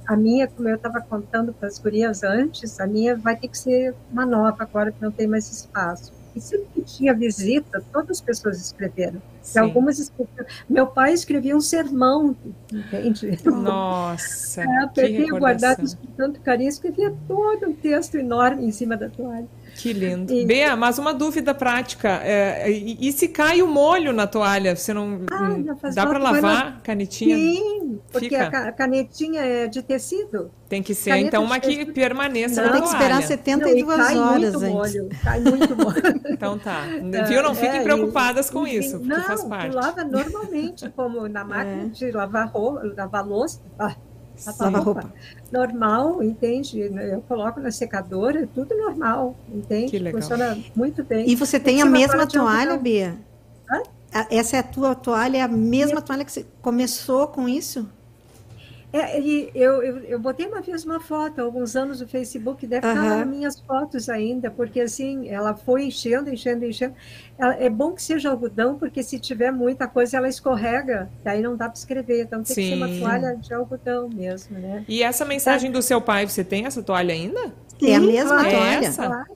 a 0.08 0.16
minha, 0.16 0.48
como 0.48 0.70
eu 0.70 0.76
estava 0.76 1.02
contando 1.02 1.54
para 1.54 1.68
as 1.68 1.78
gurias 1.78 2.24
antes, 2.24 2.80
a 2.80 2.88
minha 2.88 3.16
vai 3.16 3.36
ter 3.36 3.48
que 3.48 3.58
ser 3.58 3.94
uma 4.12 4.26
nova 4.26 4.64
agora 4.64 4.92
que 4.92 5.02
não 5.02 5.12
tem 5.12 5.28
mais 5.28 5.52
espaço. 5.52 6.14
E 6.36 6.40
sempre 6.40 6.68
que 6.76 6.82
tinha 6.82 7.14
visita, 7.14 7.84
todas 7.92 8.18
as 8.18 8.22
pessoas 8.22 8.60
escreveram. 8.60 9.22
E 9.54 9.60
algumas 9.60 9.98
escreveram. 10.00 10.48
Meu 10.70 10.86
pai 10.88 11.14
escrevia 11.14 11.56
um 11.56 11.62
sermão, 11.62 12.36
entende? 12.72 13.38
Nossa! 13.46 14.62
É, 14.62 14.88
peguei 14.94 15.28
guardado 15.28 15.82
com 15.98 16.08
tanto 16.16 16.40
carinho, 16.42 16.70
escrevia 16.70 17.14
todo 17.28 17.70
um 17.70 17.74
texto 17.74 18.16
enorme 18.16 18.66
em 18.66 18.72
cima 18.72 18.96
da 18.96 19.10
toalha. 19.10 19.48
Que 19.76 19.94
lindo. 19.94 20.34
E... 20.34 20.46
Bea, 20.46 20.76
mas 20.76 20.98
uma 20.98 21.14
dúvida 21.14 21.54
prática. 21.54 22.22
É, 22.24 22.70
e, 22.70 22.98
e, 23.08 23.12
se 23.12 23.28
cai 23.28 23.62
o 23.62 23.68
molho 23.68 24.14
na 24.14 24.28
toalha? 24.28 24.76
Você 24.76 24.94
não. 24.94 25.22
Ah, 25.32 25.50
não 25.50 25.64
dá 25.94 26.06
para 26.06 26.20
lavar 26.20 26.68
a 26.68 26.72
canetinha? 26.82 27.36
Sim, 27.36 28.00
porque 28.12 28.30
Fica. 28.30 28.48
a 28.48 28.72
canetinha 28.72 29.42
é 29.42 29.68
de 29.68 29.82
tecido. 29.82 30.52
Tem 30.70 30.84
que 30.84 30.94
ser, 30.94 31.10
Caneta 31.10 31.28
então, 31.28 31.44
uma 31.44 31.60
que 31.60 31.84
permaneça 31.88 32.62
não, 32.62 32.70
na 32.70 32.74
Tem 32.74 32.82
que 32.84 32.90
esperar 32.90 33.24
72 33.24 33.88
não, 33.88 33.98
cai 33.98 34.18
horas 34.18 34.54
muito 34.54 34.72
molho, 34.72 35.10
cai 35.24 35.40
muito 35.40 35.76
molho. 35.76 36.22
então 36.30 36.60
tá. 36.60 36.84
Viu? 37.28 37.42
Não 37.42 37.56
fiquem 37.56 37.80
é, 37.80 37.84
preocupadas 37.84 38.52
com 38.52 38.68
isso, 38.68 39.00
porque 39.00 39.14
não, 39.16 39.24
faz 39.24 39.44
parte. 39.44 39.76
lava 39.76 40.04
normalmente, 40.04 40.88
como 40.92 41.28
na 41.28 41.44
máquina 41.44 41.84
é. 41.84 41.86
de 41.86 42.12
lavar 42.12 42.48
roupa, 42.50 42.84
lavar 42.96 43.26
louça. 43.26 43.60
Ah, 43.80 43.96
Lava 44.46 44.80
roupa. 44.80 45.14
Normal, 45.52 46.24
entende? 46.24 46.80
Eu 46.80 47.22
coloco 47.28 47.60
na 47.60 47.72
secadora, 47.72 48.48
tudo 48.54 48.76
normal, 48.78 49.36
entende? 49.54 49.92
Que 49.92 50.00
legal. 50.00 50.22
Funciona 50.22 50.58
muito 50.76 51.04
bem. 51.04 51.30
E 51.30 51.36
você 51.36 51.60
tem 51.60 51.82
a 51.82 51.86
mesma 51.86 52.26
toalha, 52.26 52.78
Bia? 52.78 53.18
Hã? 53.70 53.82
Essa 54.30 54.58
é 54.58 54.60
a 54.60 54.64
tua 54.64 54.96
toalha, 54.96 55.38
é 55.38 55.42
a 55.42 55.48
mesma 55.48 56.02
toalha 56.02 56.26
que 56.26 56.32
você 56.32 56.46
começou 56.62 57.28
com 57.28 57.48
isso? 57.48 57.88
É, 58.92 59.20
e 59.20 59.52
eu, 59.54 59.84
eu, 59.84 59.98
eu, 60.00 60.20
botei 60.20 60.48
uma 60.48 60.62
vez 60.62 60.84
uma 60.84 61.00
foto, 61.00 61.40
alguns 61.42 61.76
anos 61.76 62.02
no 62.02 62.08
Facebook, 62.08 62.66
deve 62.66 62.88
uhum. 62.88 62.94
estar 62.94 63.18
nas 63.18 63.28
minhas 63.28 63.60
fotos 63.60 64.10
ainda, 64.10 64.50
porque 64.50 64.82
assim, 64.82 65.30
ela 65.30 65.54
foi 65.54 65.86
enchendo, 65.86 66.30
enchendo, 66.32 66.66
enchendo. 66.66 66.96
Ela, 67.38 67.54
é 67.56 67.70
bom 67.70 67.92
que 67.92 68.02
seja 68.02 68.32
algodão, 68.32 68.80
porque 68.80 69.04
se 69.04 69.20
tiver 69.20 69.52
muita 69.52 69.88
coisa, 69.88 70.18
ela 70.18 70.28
escorrega, 70.28 71.08
daí 71.24 71.40
não 71.40 71.56
dá 71.56 71.70
para 71.70 71.78
escrever. 71.78 72.24
Então 72.24 72.42
tem 72.42 72.56
Sim. 72.56 72.62
que 72.64 72.68
ser 72.70 72.76
uma 72.76 73.00
toalha 73.00 73.36
de 73.36 73.54
algodão 73.54 74.10
mesmo, 74.10 74.58
né? 74.58 74.84
E 74.88 75.04
essa 75.04 75.24
mensagem 75.24 75.70
é. 75.70 75.74
do 75.74 75.84
seu 75.84 76.02
pai, 76.02 76.28
você 76.28 76.44
tem 76.44 76.66
essa 76.66 76.82
toalha 76.82 77.14
ainda? 77.14 77.54
Sim, 77.80 77.92
é 77.92 77.96
a 77.96 78.00
mesma 78.00 78.30
claro, 78.30 78.50
toalha? 78.50 78.86
É 78.86 78.86
essa? 78.86 79.06
Claro, 79.06 79.36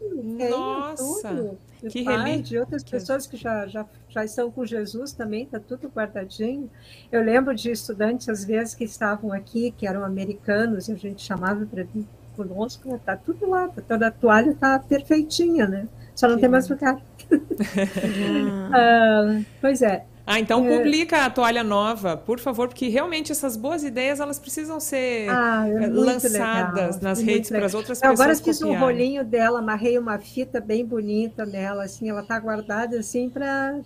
Nossa! 0.49 1.29
Tudo 1.29 1.58
que 1.89 2.03
pai, 2.03 2.41
de 2.41 2.58
outras 2.58 2.84
pessoas 2.84 3.27
que 3.27 3.36
já, 3.36 3.67
já, 3.67 3.86
já 4.08 4.23
estão 4.23 4.49
com 4.49 4.65
Jesus 4.65 5.12
também, 5.12 5.43
está 5.43 5.60
tudo 5.60 5.89
guardadinho. 5.89 6.69
Eu 7.12 7.21
lembro 7.21 7.53
de 7.53 7.71
estudantes, 7.71 8.29
às 8.29 8.45
vezes, 8.45 8.73
que 8.73 8.86
estavam 8.86 9.34
aqui, 9.34 9.71
que 9.71 9.86
eram 9.86 10.03
americanos, 10.03 10.88
e 10.88 10.93
a 10.93 10.95
gente 10.95 11.21
chamava 11.21 11.65
para 11.65 11.84
vir 11.84 12.08
conosco, 12.36 12.95
está 12.95 13.15
tudo 13.15 13.49
lá, 13.49 13.67
tá 13.67 13.82
toda 13.82 14.08
a 14.08 14.12
toalha 14.12 14.51
está 14.51 14.79
perfeitinha, 14.79 15.67
né? 15.67 15.88
Só 16.15 16.27
não 16.27 16.36
que 16.36 16.41
tem 16.41 16.49
mais 16.49 16.67
lugar. 16.69 17.01
ah, 18.73 19.41
pois 19.60 19.82
é, 19.82 20.06
ah, 20.25 20.39
então 20.39 20.65
é. 20.65 20.77
publica 20.77 21.25
a 21.25 21.29
toalha 21.29 21.63
nova, 21.63 22.15
por 22.15 22.39
favor, 22.39 22.69
porque 22.69 22.88
realmente 22.88 23.31
essas 23.31 23.57
boas 23.57 23.83
ideias 23.83 24.21
elas 24.21 24.39
precisam 24.39 24.79
ser 24.79 25.29
ah, 25.29 25.67
é 25.67 25.88
lançadas 25.88 26.95
legal, 26.95 26.99
nas 27.01 27.19
é 27.19 27.23
redes 27.23 27.49
para 27.49 27.65
as 27.65 27.73
outras 27.73 27.99
pessoas. 27.99 28.19
Agora 28.19 28.36
fiz 28.36 28.62
um 28.62 28.77
rolinho 28.77 29.25
dela, 29.25 29.59
amarrei 29.59 29.97
uma 29.97 30.17
fita 30.19 30.62
bem 30.62 30.86
bonita 30.86 31.45
nela, 31.45 31.83
assim, 31.83 32.09
ela 32.09 32.21
está 32.21 32.39
guardada 32.39 32.99
assim 32.99 33.29
para 33.29 33.81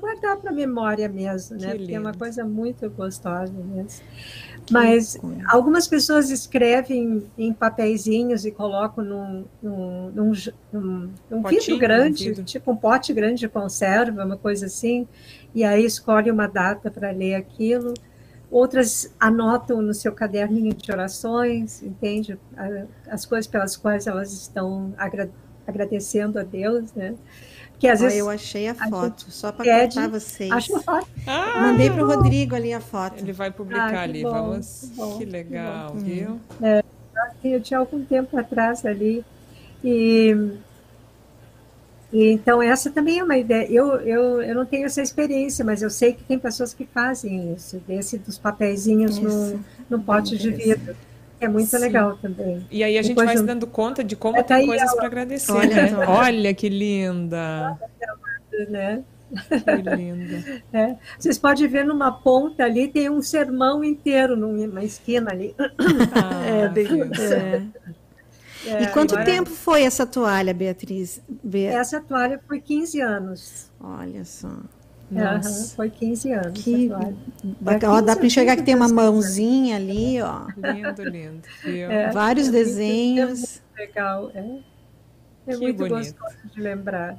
guardar 0.00 0.36
para 0.38 0.52
memória 0.52 1.08
mesmo, 1.08 1.56
né? 1.56 1.74
Porque 1.76 1.94
é 1.94 2.00
uma 2.00 2.14
coisa 2.14 2.44
muito 2.44 2.88
gostosa 2.90 3.52
mesmo. 3.52 4.02
Mas 4.70 5.16
algumas 5.48 5.86
pessoas 5.86 6.28
escrevem 6.30 7.24
em 7.38 7.52
papeizinhos 7.52 8.44
e 8.44 8.50
colocam 8.50 9.04
num, 9.04 9.44
num, 9.62 10.10
num, 10.10 10.32
num, 10.72 11.10
num 11.30 11.42
vidro 11.44 11.78
grande, 11.78 12.30
vidro. 12.30 12.42
tipo 12.42 12.72
um 12.72 12.76
pote 12.76 13.12
grande 13.12 13.40
de 13.40 13.48
conserva, 13.48 14.24
uma 14.24 14.36
coisa 14.36 14.66
assim, 14.66 15.06
e 15.56 15.64
aí 15.64 15.86
escolhe 15.86 16.30
uma 16.30 16.46
data 16.46 16.90
para 16.90 17.10
ler 17.10 17.34
aquilo. 17.34 17.94
Outras 18.50 19.10
anotam 19.18 19.80
no 19.80 19.94
seu 19.94 20.12
caderninho 20.12 20.74
de 20.74 20.92
orações, 20.92 21.82
entende? 21.82 22.38
As 23.08 23.24
coisas 23.24 23.46
pelas 23.46 23.74
quais 23.74 24.06
elas 24.06 24.30
estão 24.34 24.92
agra 24.98 25.30
agradecendo 25.66 26.38
a 26.38 26.42
Deus, 26.42 26.92
né? 26.92 27.14
Que 27.78 27.88
às 27.88 28.00
vezes 28.00 28.18
eu 28.18 28.28
achei 28.28 28.68
a 28.68 28.74
foto, 28.74 29.30
só 29.30 29.50
para 29.50 29.86
contar 29.88 30.08
vocês. 30.08 30.52
Acho 30.52 30.76
a 30.76 30.80
foto. 30.80 31.08
Ah, 31.26 31.62
Mandei 31.62 31.88
para 31.88 32.04
o 32.04 32.06
Rodrigo 32.06 32.54
ali 32.54 32.74
a 32.74 32.80
foto. 32.80 33.18
Ele 33.18 33.32
vai 33.32 33.50
publicar 33.50 33.94
ah, 33.94 34.02
ali, 34.02 34.22
bom, 34.22 34.30
vamos. 34.30 34.80
Que, 34.90 34.96
bom, 34.96 35.18
que 35.18 35.24
legal, 35.24 35.92
que 35.92 35.98
viu? 35.98 36.40
É, 36.62 36.84
eu 37.42 37.60
tinha 37.62 37.80
algum 37.80 38.04
tempo 38.04 38.38
atrás 38.38 38.84
ali 38.84 39.24
e, 39.82 40.36
e 42.12 42.30
então 42.30 42.62
essa 42.62 42.90
também 42.90 43.18
é 43.18 43.24
uma 43.24 43.36
ideia. 43.36 43.66
Eu, 43.70 43.96
eu, 44.00 44.42
eu 44.42 44.54
não 44.54 44.64
tenho 44.64 44.86
essa 44.86 45.02
experiência, 45.02 45.64
mas 45.64 45.82
eu 45.82 45.90
sei 45.90 46.12
que 46.12 46.24
tem 46.24 46.38
pessoas 46.38 46.72
que 46.72 46.86
fazem 46.86 47.52
isso, 47.52 47.82
desse 47.86 48.18
dos 48.18 48.38
papeizinhos 48.38 49.18
no, 49.18 49.60
no 49.90 50.00
pote 50.00 50.36
de 50.36 50.50
vidro. 50.50 50.94
É 51.40 51.48
muito 51.48 51.68
Sim. 51.68 51.78
legal 51.78 52.16
também. 52.16 52.66
E 52.70 52.82
aí 52.82 52.96
a 52.96 53.02
gente 53.02 53.10
Depois 53.10 53.26
vai 53.26 53.36
eu... 53.36 53.40
se 53.40 53.46
dando 53.46 53.66
conta 53.66 54.02
de 54.02 54.16
como 54.16 54.38
é, 54.38 54.42
tem 54.42 54.66
coisas 54.66 54.94
para 54.94 55.06
agradecer. 55.06 55.52
Olha, 55.52 55.90
né? 55.90 56.06
Olha 56.06 56.54
que 56.54 56.68
linda. 56.68 57.78
Né? 58.70 59.02
Que 59.50 59.76
linda. 59.96 60.62
É. 60.72 60.96
Vocês 61.18 61.38
podem 61.38 61.68
ver 61.68 61.84
numa 61.84 62.10
ponta 62.10 62.64
ali, 62.64 62.88
tem 62.88 63.10
um 63.10 63.20
sermão 63.20 63.84
inteiro 63.84 64.36
numa 64.36 64.82
esquina 64.82 65.30
ali. 65.30 65.54
Ah, 65.58 66.46
é, 66.46 66.82
é. 67.22 67.62
É, 68.66 68.82
e 68.82 68.86
quanto 68.88 69.14
agora... 69.14 69.24
tempo 69.24 69.50
foi 69.50 69.82
essa 69.82 70.06
toalha, 70.06 70.52
Beatriz? 70.52 71.20
Be... 71.42 71.64
Essa 71.64 72.00
toalha 72.00 72.40
foi 72.46 72.60
15 72.60 73.00
anos. 73.00 73.70
Olha 73.80 74.24
só. 74.24 74.50
Nossa. 75.10 75.76
foi 75.76 75.88
15 75.88 76.32
anos. 76.32 76.62
Que... 76.62 76.90
Ó, 77.88 78.00
dá 78.00 78.16
para 78.16 78.26
enxergar 78.26 78.56
que 78.56 78.62
tem 78.62 78.74
uma 78.74 78.88
mãozinha 78.88 79.76
ali, 79.76 80.20
ó. 80.20 80.46
Lindo, 80.56 81.04
lindo. 81.04 81.42
É, 81.64 82.10
Vários 82.10 82.48
é 82.48 82.50
desenhos. 82.50 83.62
É 83.76 83.80
legal, 83.82 84.30
é. 84.34 84.58
É 85.46 85.56
muito 85.56 85.76
bonito. 85.76 85.94
gostoso 85.94 86.36
de 86.52 86.60
lembrar. 86.60 87.16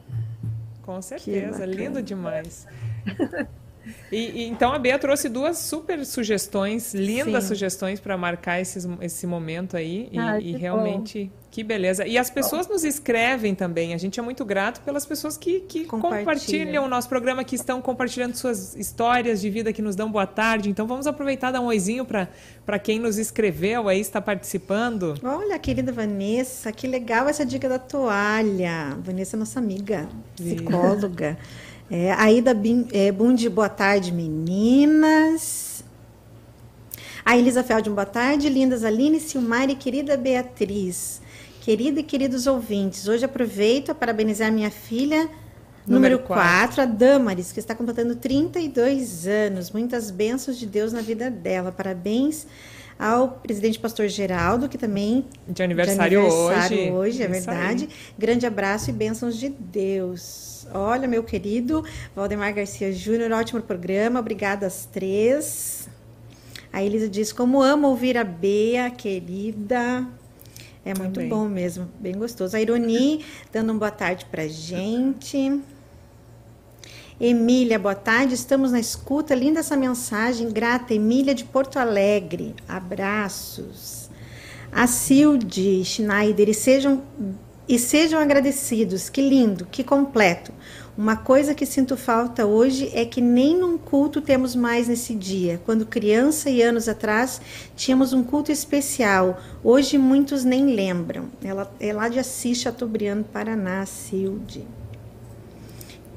Com 0.83 1.01
certeza, 1.01 1.65
lindo 1.65 2.01
demais. 2.01 2.67
E, 4.11 4.43
e, 4.43 4.47
então 4.47 4.73
a 4.73 4.79
Bea 4.79 4.97
trouxe 4.97 5.27
duas 5.29 5.57
super 5.57 6.05
sugestões, 6.05 6.93
lindas 6.93 7.43
Sim. 7.43 7.49
sugestões 7.49 7.99
para 7.99 8.17
marcar 8.17 8.59
esses, 8.59 8.87
esse 9.01 9.27
momento 9.27 9.75
aí. 9.75 10.09
E, 10.11 10.17
Ai, 10.17 10.41
e 10.41 10.51
realmente, 10.55 11.25
bom. 11.25 11.29
que 11.51 11.63
beleza. 11.63 12.07
E 12.07 12.17
as 12.17 12.29
pessoas 12.29 12.67
bom. 12.67 12.73
nos 12.73 12.83
escrevem 12.83 13.53
também. 13.53 13.93
A 13.93 13.97
gente 13.97 14.19
é 14.19 14.23
muito 14.23 14.45
grato 14.45 14.81
pelas 14.81 15.05
pessoas 15.05 15.37
que, 15.37 15.61
que 15.61 15.85
Compartilha. 15.85 16.19
compartilham 16.19 16.85
o 16.85 16.87
nosso 16.87 17.09
programa, 17.09 17.43
que 17.43 17.55
estão 17.55 17.81
compartilhando 17.81 18.35
suas 18.35 18.75
histórias 18.75 19.41
de 19.41 19.49
vida, 19.49 19.73
que 19.73 19.81
nos 19.81 19.95
dão 19.95 20.11
boa 20.11 20.27
tarde. 20.27 20.69
Então 20.69 20.87
vamos 20.87 21.07
aproveitar 21.07 21.49
e 21.49 21.53
dar 21.53 21.61
um 21.61 21.65
oizinho 21.65 22.05
para 22.05 22.79
quem 22.79 22.99
nos 22.99 23.17
escreveu 23.17 23.89
aí, 23.89 23.99
está 23.99 24.21
participando. 24.21 25.15
Olha, 25.23 25.59
querida 25.59 25.91
Vanessa, 25.91 26.71
que 26.71 26.87
legal 26.87 27.27
essa 27.27 27.45
dica 27.45 27.67
da 27.67 27.79
toalha. 27.79 28.97
Vanessa 29.01 29.35
é 29.35 29.39
nossa 29.39 29.59
amiga, 29.59 30.07
psicóloga. 30.35 31.37
É, 31.89 32.11
Aida 32.11 32.51
é, 32.91 33.11
Bundi, 33.11 33.47
boa 33.47 33.69
tarde, 33.69 34.11
meninas. 34.11 35.83
A 37.23 37.37
Elisa 37.37 37.63
Feldman, 37.63 37.95
boa 37.95 38.05
tarde. 38.05 38.49
Lindas 38.49 38.83
Aline, 38.83 39.21
Silmar 39.21 39.69
e 39.69 39.75
querida 39.75 40.17
Beatriz. 40.17 41.21
Querida 41.61 42.01
e 42.01 42.03
queridos 42.03 42.47
ouvintes, 42.47 43.07
hoje 43.07 43.25
aproveito 43.25 43.91
a 43.91 43.95
parabenizar 43.95 44.51
minha 44.51 44.71
filha 44.71 45.29
número 45.85 46.19
4, 46.19 46.81
a 46.81 46.85
Damaris, 46.85 47.51
que 47.51 47.59
está 47.59 47.73
completando 47.73 48.15
32 48.15 49.25
anos. 49.25 49.71
Muitas 49.71 50.11
bênçãos 50.11 50.57
de 50.57 50.65
Deus 50.65 50.91
na 50.91 51.01
vida 51.01 51.29
dela. 51.29 51.71
Parabéns 51.71 52.45
ao 52.99 53.29
presidente 53.29 53.79
pastor 53.79 54.07
Geraldo, 54.07 54.67
que 54.67 54.77
também 54.77 55.25
de 55.47 55.61
aniversário, 55.61 56.21
de 56.21 56.25
aniversário 56.27 56.77
hoje. 56.77 56.91
hoje, 56.91 57.23
é 57.23 57.27
verdade. 57.27 57.83
Aí. 57.85 57.89
Grande 58.17 58.45
abraço 58.45 58.89
e 58.89 58.93
bênçãos 58.93 59.37
de 59.37 59.49
Deus. 59.49 60.67
Olha, 60.73 61.07
meu 61.07 61.23
querido 61.23 61.83
Valdemar 62.15 62.53
Garcia 62.53 62.91
Júnior, 62.91 63.31
ótimo 63.31 63.61
programa. 63.61 64.19
Obrigada 64.19 64.65
às 64.65 64.85
três. 64.85 65.87
A 66.73 66.83
Elisa 66.83 67.07
diz: 67.07 67.31
Como 67.31 67.61
amo 67.61 67.87
ouvir 67.87 68.17
a 68.17 68.23
Bea, 68.23 68.89
querida. 68.89 70.05
É 70.83 70.93
muito 70.97 71.15
Também. 71.15 71.29
bom 71.29 71.47
mesmo, 71.49 71.87
bem 71.99 72.13
gostoso. 72.13 72.55
A 72.55 72.61
Ironi 72.61 73.25
dando 73.51 73.71
uma 73.71 73.79
boa 73.79 73.91
tarde 73.91 74.25
pra 74.31 74.47
gente. 74.47 75.61
Emília, 77.19 77.79
boa 77.79 77.95
tarde. 77.95 78.35
Estamos 78.35 78.71
na 78.71 78.79
escuta. 78.79 79.33
Linda 79.33 79.61
essa 79.61 79.75
mensagem. 79.75 80.51
Grata, 80.51 80.93
Emília 80.93 81.33
de 81.33 81.43
Porto 81.43 81.79
Alegre. 81.79 82.53
Abraços. 82.69 84.07
A 84.71 84.85
Silde 84.85 85.83
Schneider. 85.83 86.47
E 86.47 86.53
sejam, 86.53 87.01
e 87.67 87.79
sejam 87.79 88.19
agradecidos. 88.19 89.09
Que 89.09 89.19
lindo, 89.19 89.65
que 89.65 89.83
completo. 89.83 90.53
Uma 90.95 91.15
coisa 91.15 91.55
que 91.55 91.65
sinto 91.65 91.97
falta 91.97 92.45
hoje 92.45 92.91
é 92.93 93.03
que 93.03 93.19
nem 93.19 93.57
num 93.57 93.79
culto 93.79 94.21
temos 94.21 94.55
mais 94.55 94.87
nesse 94.87 95.15
dia. 95.15 95.59
Quando 95.65 95.87
criança 95.87 96.51
e 96.51 96.61
anos 96.61 96.87
atrás 96.87 97.41
tínhamos 97.75 98.13
um 98.13 98.23
culto 98.23 98.51
especial. 98.51 99.41
Hoje 99.63 99.97
muitos 99.97 100.43
nem 100.43 100.67
lembram. 100.67 101.29
Ela 101.43 101.71
é 101.79 101.91
lá 101.91 102.09
de 102.09 102.19
Assis, 102.19 102.59
Chateaubriand, 102.59 103.23
Paraná, 103.23 103.83
Silde. 103.87 104.67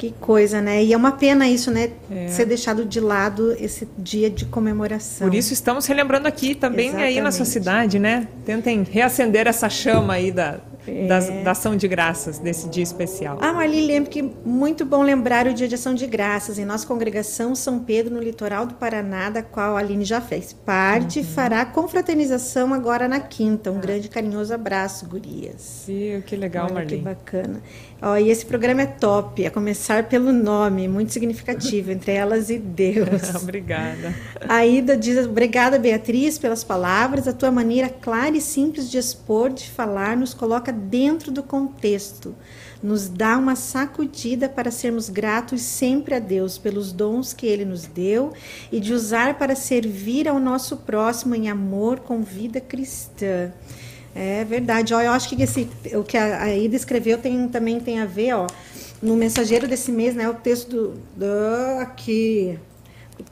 Que 0.00 0.14
coisa, 0.18 0.62
né? 0.62 0.82
E 0.82 0.94
é 0.94 0.96
uma 0.96 1.12
pena 1.12 1.46
isso, 1.46 1.70
né? 1.70 1.90
É. 2.10 2.26
Ser 2.28 2.46
deixado 2.46 2.86
de 2.86 2.98
lado 2.98 3.52
esse 3.60 3.86
dia 3.98 4.30
de 4.30 4.46
comemoração. 4.46 5.28
Por 5.28 5.36
isso 5.36 5.52
estamos 5.52 5.84
relembrando 5.84 6.26
aqui 6.26 6.54
também 6.54 6.86
Exatamente. 6.86 7.18
aí 7.18 7.20
na 7.20 7.30
sua 7.30 7.44
cidade, 7.44 7.98
né? 7.98 8.26
Tentem 8.46 8.82
reacender 8.82 9.46
essa 9.46 9.68
chama 9.68 10.14
aí 10.14 10.32
da, 10.32 10.58
é. 10.90 11.06
da, 11.06 11.20
da, 11.20 11.50
ação 11.52 11.76
de 11.76 11.86
graças 11.86 12.38
desse 12.38 12.68
dia 12.68 12.82
especial. 12.82 13.38
Ah, 13.40 13.52
Marli, 13.52 13.80
lembro 13.86 14.10
que 14.10 14.22
muito 14.22 14.84
bom 14.84 15.02
lembrar 15.02 15.46
o 15.46 15.54
dia 15.54 15.68
de 15.68 15.74
ação 15.74 15.94
de 15.94 16.06
graças 16.06 16.58
em 16.58 16.64
nossa 16.64 16.86
congregação 16.86 17.54
São 17.54 17.78
Pedro, 17.78 18.14
no 18.14 18.20
litoral 18.20 18.66
do 18.66 18.74
Paraná, 18.74 19.30
da 19.30 19.42
qual 19.42 19.76
a 19.76 19.80
Aline 19.80 20.04
já 20.04 20.20
fez 20.20 20.52
parte, 20.52 21.20
uhum. 21.20 21.24
fará 21.24 21.64
confraternização 21.64 22.74
agora 22.74 23.06
na 23.06 23.20
quinta. 23.20 23.70
Um 23.70 23.78
ah. 23.78 23.80
grande 23.80 24.08
carinhoso 24.08 24.52
abraço, 24.52 25.06
gurias. 25.06 25.60
Sim, 25.60 26.22
que 26.26 26.36
legal, 26.36 26.66
Olha, 26.66 26.74
Marli. 26.74 26.96
Que 26.98 27.02
bacana. 27.02 27.60
Ó, 28.02 28.16
e 28.16 28.30
esse 28.30 28.46
programa 28.46 28.82
é 28.82 28.86
top, 28.86 29.44
a 29.44 29.50
começar 29.50 30.04
pelo 30.04 30.32
nome, 30.32 30.88
muito 30.88 31.12
significativo, 31.12 31.92
entre 31.92 32.12
elas 32.12 32.48
e 32.48 32.58
Deus. 32.58 33.34
Obrigada. 33.36 34.14
A 34.48 34.64
Ida 34.64 34.96
diz: 34.96 35.26
Obrigada, 35.26 35.78
Beatriz, 35.78 36.38
pelas 36.38 36.64
palavras. 36.64 37.28
A 37.28 37.32
tua 37.32 37.50
maneira 37.50 37.90
clara 37.90 38.34
e 38.34 38.40
simples 38.40 38.90
de 38.90 38.96
expor, 38.96 39.50
de 39.50 39.68
falar, 39.68 40.16
nos 40.16 40.32
coloca 40.32 40.72
dentro 40.80 41.30
do 41.30 41.42
contexto. 41.42 42.34
Nos 42.82 43.08
dá 43.08 43.36
uma 43.36 43.54
sacudida 43.54 44.48
para 44.48 44.70
sermos 44.70 45.10
gratos 45.10 45.60
sempre 45.60 46.14
a 46.14 46.18
Deus 46.18 46.56
pelos 46.56 46.92
dons 46.92 47.32
que 47.32 47.46
Ele 47.46 47.64
nos 47.64 47.84
deu 47.84 48.32
e 48.72 48.80
de 48.80 48.94
usar 48.94 49.38
para 49.38 49.54
servir 49.54 50.26
ao 50.26 50.40
nosso 50.40 50.78
próximo 50.78 51.34
em 51.34 51.48
amor 51.50 52.00
com 52.00 52.22
vida 52.22 52.60
cristã. 52.60 53.52
É 54.14 54.44
verdade. 54.44 54.94
Ó, 54.94 55.00
eu 55.00 55.12
acho 55.12 55.28
que 55.28 55.40
esse, 55.42 55.68
o 55.92 56.02
que 56.02 56.16
a, 56.16 56.56
Ida 56.56 56.74
escreveu 56.74 57.18
tem, 57.18 57.48
também 57.48 57.78
tem 57.78 58.00
a 58.00 58.06
ver, 58.06 58.34
ó, 58.34 58.46
no 59.02 59.16
mensageiro 59.16 59.68
desse 59.68 59.92
mês, 59.92 60.14
né, 60.14 60.28
o 60.28 60.34
texto 60.34 60.68
do, 60.70 60.88
do 61.16 61.80
aqui, 61.80 62.58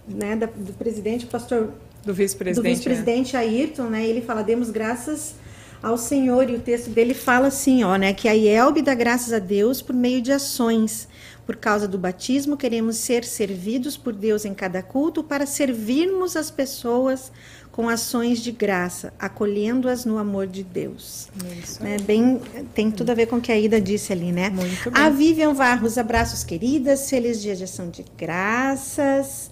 né, 0.06 0.36
da, 0.36 0.46
do 0.46 0.72
presidente, 0.74 1.24
o 1.24 1.28
pastor 1.28 1.72
do 2.04 2.14
vice-presidente, 2.14 2.62
do 2.62 2.76
vice-presidente 2.76 3.36
é. 3.36 3.40
Ayrton, 3.40 3.84
né, 3.84 4.06
ele 4.06 4.20
fala 4.20 4.42
demos 4.42 4.70
graças 4.70 5.34
ao 5.82 5.96
Senhor 5.96 6.50
e 6.50 6.54
o 6.54 6.60
texto 6.60 6.90
dele 6.90 7.14
fala 7.14 7.48
assim, 7.48 7.84
ó, 7.84 7.96
né, 7.96 8.12
que 8.12 8.28
a 8.28 8.32
IELB 8.32 8.82
dá 8.82 8.94
graças 8.94 9.32
a 9.32 9.38
Deus 9.38 9.80
por 9.80 9.94
meio 9.94 10.20
de 10.20 10.32
ações. 10.32 11.08
Por 11.46 11.56
causa 11.56 11.88
do 11.88 11.96
batismo, 11.96 12.58
queremos 12.58 12.96
ser 12.96 13.24
servidos 13.24 13.96
por 13.96 14.12
Deus 14.12 14.44
em 14.44 14.52
cada 14.52 14.82
culto 14.82 15.24
para 15.24 15.46
servirmos 15.46 16.36
as 16.36 16.50
pessoas 16.50 17.32
com 17.72 17.88
ações 17.88 18.40
de 18.40 18.50
graça, 18.52 19.14
acolhendo-as 19.18 20.04
no 20.04 20.18
amor 20.18 20.46
de 20.46 20.62
Deus. 20.62 21.28
Isso. 21.62 21.82
Né? 21.82 21.96
Bem, 22.04 22.40
tem 22.74 22.90
tudo 22.90 23.10
a 23.10 23.14
ver 23.14 23.26
com 23.26 23.36
o 23.36 23.40
que 23.40 23.52
a 23.52 23.56
Ida 23.56 23.80
disse 23.80 24.12
ali, 24.12 24.32
né? 24.32 24.50
Muito 24.50 24.90
bem. 24.90 25.00
A 25.00 25.08
Vivian 25.08 25.54
Varros, 25.54 25.96
abraços 25.96 26.42
queridas, 26.44 27.08
feliz 27.08 27.40
dia 27.40 27.54
de 27.54 27.64
ação 27.64 27.88
de 27.88 28.04
graças. 28.18 29.48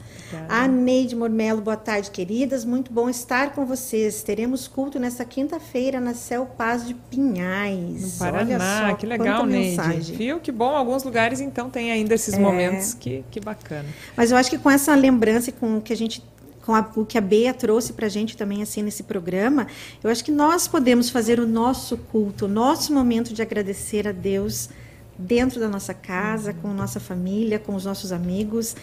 A 0.49 0.67
Neide 0.67 1.15
Mormelo, 1.15 1.61
boa 1.61 1.77
tarde, 1.77 2.11
queridas. 2.11 2.65
Muito 2.65 2.93
bom 2.93 3.09
estar 3.09 3.53
com 3.53 3.65
vocês. 3.65 4.23
Teremos 4.23 4.67
culto 4.67 4.99
nesta 4.99 5.25
quinta-feira 5.25 6.01
na 6.01 6.15
Céu 6.15 6.47
Paz 6.47 6.87
de 6.87 6.95
Pinhais. 6.95 8.03
No 8.03 8.19
Paraná, 8.19 8.95
que 8.95 9.07
legal, 9.07 9.47
Neide. 9.47 9.77
Mensagem. 9.77 10.17
Viu? 10.17 10.41
Que 10.41 10.51
bom. 10.51 10.75
Alguns 10.77 11.05
lugares, 11.05 11.41
então, 11.41 11.71
tem 11.71 11.93
ainda 11.93 12.15
esses 12.15 12.35
é. 12.35 12.39
momentos. 12.39 12.95
Que, 12.95 13.25
que 13.31 13.41
bacana. 13.41 13.89
Mas 14.17 14.31
eu 14.31 14.37
acho 14.37 14.51
que 14.51 14.59
com 14.59 14.71
essa 14.71 14.95
lembrança 14.95 15.51
e 15.51 15.53
com 15.53 15.79
o 15.79 15.81
que 15.81 15.93
a 15.93 15.97
gente 15.97 16.23
com 16.65 16.75
a, 16.75 16.91
o 16.97 17.07
que 17.07 17.17
a 17.17 17.21
Bea 17.21 17.55
trouxe 17.55 17.93
para 17.93 18.07
a 18.07 18.09
gente 18.09 18.37
também 18.37 18.61
assim 18.61 18.83
nesse 18.83 19.05
programa, 19.05 19.69
eu 20.03 20.11
acho 20.11 20.25
que 20.25 20.33
nós 20.33 20.67
podemos 20.67 21.09
fazer 21.09 21.39
o 21.39 21.47
nosso 21.47 21.97
culto, 21.97 22.47
o 22.47 22.49
nosso 22.49 22.93
momento 22.93 23.33
de 23.33 23.41
agradecer 23.41 24.09
a 24.09 24.13
Deus 24.13 24.69
dentro 25.17 25.61
da 25.61 25.69
nossa 25.69 25.95
casa, 25.95 26.53
com 26.53 26.69
nossa 26.75 26.99
família, 26.99 27.59
com 27.59 27.75
os 27.75 27.85
nossos 27.85 28.11
amigos. 28.11 28.75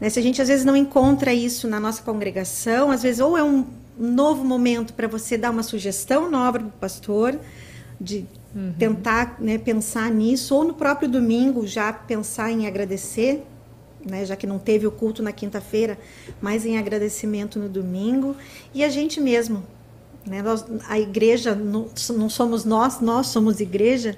Né? 0.00 0.08
Se 0.08 0.18
a 0.18 0.22
gente 0.22 0.40
às 0.40 0.48
vezes 0.48 0.64
não 0.64 0.76
encontra 0.76 1.32
isso 1.32 1.68
na 1.68 1.78
nossa 1.78 2.02
congregação, 2.02 2.90
às 2.90 3.02
vezes 3.02 3.20
ou 3.20 3.36
é 3.36 3.42
um 3.42 3.66
novo 3.98 4.44
momento 4.44 4.94
para 4.94 5.06
você 5.06 5.36
dar 5.36 5.50
uma 5.50 5.62
sugestão 5.62 6.30
nova 6.30 6.58
para 6.58 6.68
o 6.68 6.70
pastor, 6.72 7.38
de 8.00 8.24
uhum. 8.54 8.72
tentar 8.78 9.36
né, 9.38 9.58
pensar 9.58 10.10
nisso, 10.10 10.54
ou 10.54 10.64
no 10.64 10.72
próprio 10.72 11.08
domingo 11.08 11.66
já 11.66 11.92
pensar 11.92 12.50
em 12.50 12.66
agradecer 12.66 13.44
né, 14.04 14.24
já 14.24 14.36
que 14.36 14.46
não 14.46 14.58
teve 14.58 14.86
o 14.86 14.90
culto 14.90 15.22
na 15.22 15.32
quinta-feira, 15.32 15.98
mas 16.40 16.64
em 16.64 16.78
agradecimento 16.78 17.58
no 17.58 17.68
domingo. 17.68 18.36
E 18.72 18.82
a 18.82 18.88
gente 18.88 19.20
mesmo, 19.20 19.62
né, 20.26 20.42
nós, 20.42 20.64
a 20.88 20.98
igreja 20.98 21.54
não, 21.54 21.88
não 22.16 22.28
somos 22.28 22.64
nós, 22.64 23.00
nós 23.00 23.26
somos 23.28 23.60
igreja. 23.60 24.16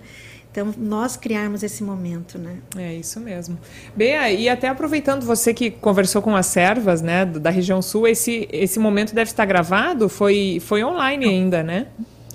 Então, 0.52 0.72
nós 0.76 1.16
criarmos 1.16 1.62
esse 1.62 1.82
momento, 1.82 2.38
né? 2.38 2.58
É 2.76 2.92
isso 2.94 3.18
mesmo. 3.18 3.58
Bea, 3.96 4.30
e 4.30 4.50
até 4.50 4.68
aproveitando 4.68 5.24
você 5.24 5.54
que 5.54 5.70
conversou 5.70 6.20
com 6.20 6.36
as 6.36 6.44
servas, 6.44 7.00
né, 7.00 7.24
da 7.24 7.48
região 7.48 7.80
sul, 7.80 8.06
esse, 8.06 8.46
esse 8.52 8.78
momento 8.78 9.14
deve 9.14 9.30
estar 9.30 9.46
gravado? 9.46 10.10
Foi, 10.10 10.58
foi 10.60 10.84
online 10.84 11.24
ainda, 11.24 11.62
né? 11.62 11.86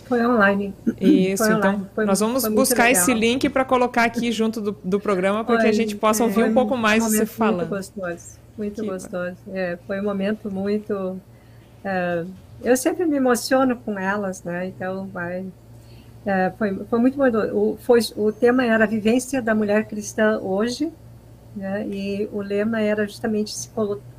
Foi 0.07 0.25
online. 0.25 0.73
Isso, 0.99 1.43
foi 1.43 1.53
então 1.53 1.69
online. 1.69 1.89
Foi, 1.93 2.05
nós 2.05 2.19
vamos 2.19 2.47
buscar 2.47 2.89
esse 2.89 3.13
link 3.13 3.47
para 3.49 3.63
colocar 3.63 4.05
aqui 4.05 4.31
junto 4.33 4.61
do, 4.61 4.75
do 4.83 4.99
programa 4.99 5.43
para 5.43 5.59
que 5.59 5.67
a 5.67 5.71
gente 5.71 5.95
possa 5.95 6.23
ouvir 6.23 6.43
um 6.43 6.53
pouco 6.55 6.75
mais 6.75 7.03
um 7.03 7.09
você 7.09 7.25
falando. 7.25 7.69
Muito 7.69 7.69
gostoso, 7.69 8.39
muito 8.57 8.81
que 8.81 8.87
gostoso. 8.87 9.35
É, 9.53 9.77
foi 9.85 9.99
um 10.01 10.03
momento 10.03 10.49
muito. 10.49 11.19
É, 11.83 12.23
eu 12.63 12.75
sempre 12.75 13.05
me 13.05 13.17
emociono 13.17 13.75
com 13.75 13.99
elas, 13.99 14.43
né? 14.43 14.65
Então 14.67 15.07
vai. 15.07 15.45
É, 16.27 16.51
foi, 16.57 16.75
foi 16.89 16.99
muito 16.99 17.17
bom. 17.17 17.25
O, 17.53 17.77
foi, 17.77 18.01
o 18.17 18.33
tema 18.33 18.65
era 18.65 18.83
a 18.83 18.87
vivência 18.87 19.41
da 19.41 19.55
mulher 19.55 19.85
cristã 19.87 20.37
hoje, 20.39 20.91
né? 21.55 21.87
E 21.87 22.27
o 22.33 22.41
lema 22.41 22.81
era 22.81 23.07
justamente 23.07 23.55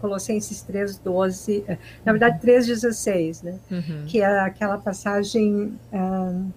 Colossenses 0.01 0.64
3:12, 0.66 1.64
eh, 1.68 1.77
na 2.07 2.12
verdade 2.12 2.40
3:16, 2.40 3.42
né? 3.42 3.59
Uhum. 3.71 4.05
Que 4.07 4.23
é 4.23 4.40
aquela 4.40 4.79
passagem 4.79 5.79
uh, 5.92 6.53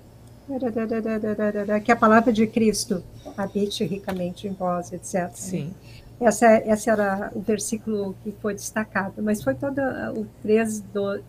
que 1.84 1.92
é 1.92 1.94
a 1.94 1.98
palavra 1.98 2.32
de 2.32 2.48
Cristo 2.48 3.04
habite 3.38 3.84
ricamente 3.84 4.48
em 4.48 4.54
vós, 4.54 4.92
etc. 4.94 5.30
Sim. 5.34 5.74
Essa, 6.20 6.48
essa 6.48 6.92
era 6.92 7.32
o 7.36 7.42
versículo 7.42 8.16
que 8.24 8.32
foi 8.42 8.54
destacado, 8.54 9.22
mas 9.22 9.44
foi 9.44 9.56
todo 9.56 9.80
o 10.16 10.26
3 10.44 10.80
do, 10.80 11.22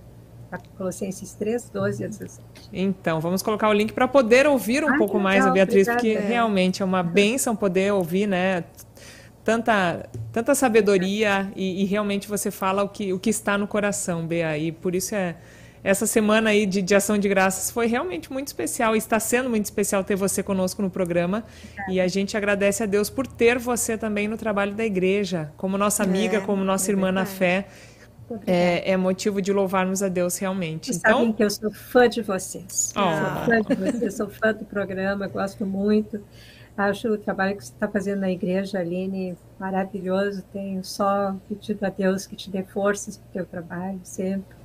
Colossenses 0.76 1.34
3, 1.34 1.70
12 1.70 2.04
a 2.04 2.08
17. 2.08 2.42
Então, 2.72 3.20
vamos 3.20 3.42
colocar 3.42 3.68
o 3.68 3.72
link 3.72 3.92
para 3.92 4.08
poder 4.08 4.46
ouvir 4.46 4.84
um 4.84 4.94
ah, 4.94 4.98
pouco 4.98 5.18
mais 5.18 5.46
a 5.46 5.50
Beatriz, 5.50 5.88
porque 5.88 6.10
é. 6.10 6.20
realmente 6.20 6.82
é 6.82 6.84
uma 6.84 7.02
bênção 7.04 7.54
poder 7.54 7.92
ouvir, 7.92 8.26
né? 8.26 8.64
tanta, 9.44 10.08
tanta 10.32 10.54
sabedoria 10.54 11.50
e, 11.56 11.82
e, 11.82 11.84
realmente 11.84 12.28
você 12.28 12.50
fala 12.50 12.82
o 12.82 12.88
que, 12.88 13.12
o 13.12 13.18
que 13.18 13.30
está 13.30 13.58
no 13.58 13.66
coração, 13.66 14.26
Bea. 14.26 14.56
E 14.56 14.72
por 14.72 14.94
isso 14.94 15.14
é 15.14 15.36
essa 15.84 16.06
semana 16.06 16.50
aí 16.50 16.64
de, 16.64 16.80
de 16.80 16.94
ação 16.94 17.18
de 17.18 17.28
graças 17.28 17.70
foi 17.70 17.86
realmente 17.86 18.32
muito 18.32 18.46
especial. 18.46 18.94
Está 18.94 19.18
sendo 19.18 19.50
muito 19.50 19.64
especial 19.64 20.04
ter 20.04 20.14
você 20.14 20.42
conosco 20.42 20.80
no 20.80 20.88
programa. 20.88 21.44
É. 21.88 21.92
E 21.92 22.00
a 22.00 22.06
gente 22.06 22.36
agradece 22.36 22.82
a 22.82 22.86
Deus 22.86 23.10
por 23.10 23.26
ter 23.26 23.58
você 23.58 23.98
também 23.98 24.28
no 24.28 24.36
trabalho 24.36 24.74
da 24.74 24.84
igreja, 24.84 25.52
como 25.56 25.76
nossa 25.76 26.04
amiga, 26.04 26.38
é, 26.38 26.40
como 26.40 26.62
nossa 26.62 26.90
é 26.90 26.92
irmã 26.92 27.06
verdade. 27.06 27.30
na 27.30 27.36
fé 27.36 27.66
é, 28.46 28.92
é, 28.92 28.96
motivo 28.96 29.40
de 29.40 29.52
louvarmos 29.52 30.02
a 30.02 30.08
Deus 30.08 30.36
realmente. 30.38 30.86
Vocês 30.86 30.98
então... 30.98 31.18
sabem 31.18 31.32
que 31.32 31.44
eu 31.44 31.50
sou 31.50 31.70
fã 31.70 32.08
de 32.08 32.22
vocês. 32.22 32.92
Oh. 32.96 33.00
Sou 33.00 33.44
fã 33.44 33.62
de 33.62 33.74
vocês, 33.74 34.14
sou 34.14 34.28
fã 34.28 34.52
do 34.52 34.64
programa, 34.64 35.26
gosto 35.28 35.66
muito. 35.66 36.20
Acho 36.76 37.08
o 37.08 37.18
trabalho 37.18 37.56
que 37.56 37.64
você 37.64 37.72
está 37.72 37.86
fazendo 37.86 38.20
na 38.20 38.30
igreja, 38.30 38.78
Aline, 38.78 39.36
maravilhoso. 39.58 40.42
Tenho 40.52 40.82
só 40.82 41.36
pedido 41.48 41.84
a 41.84 41.90
Deus 41.90 42.26
que 42.26 42.34
te 42.34 42.50
dê 42.50 42.62
forças 42.62 43.18
para 43.18 43.28
o 43.28 43.32
teu 43.32 43.46
trabalho 43.46 44.00
sempre. 44.02 44.56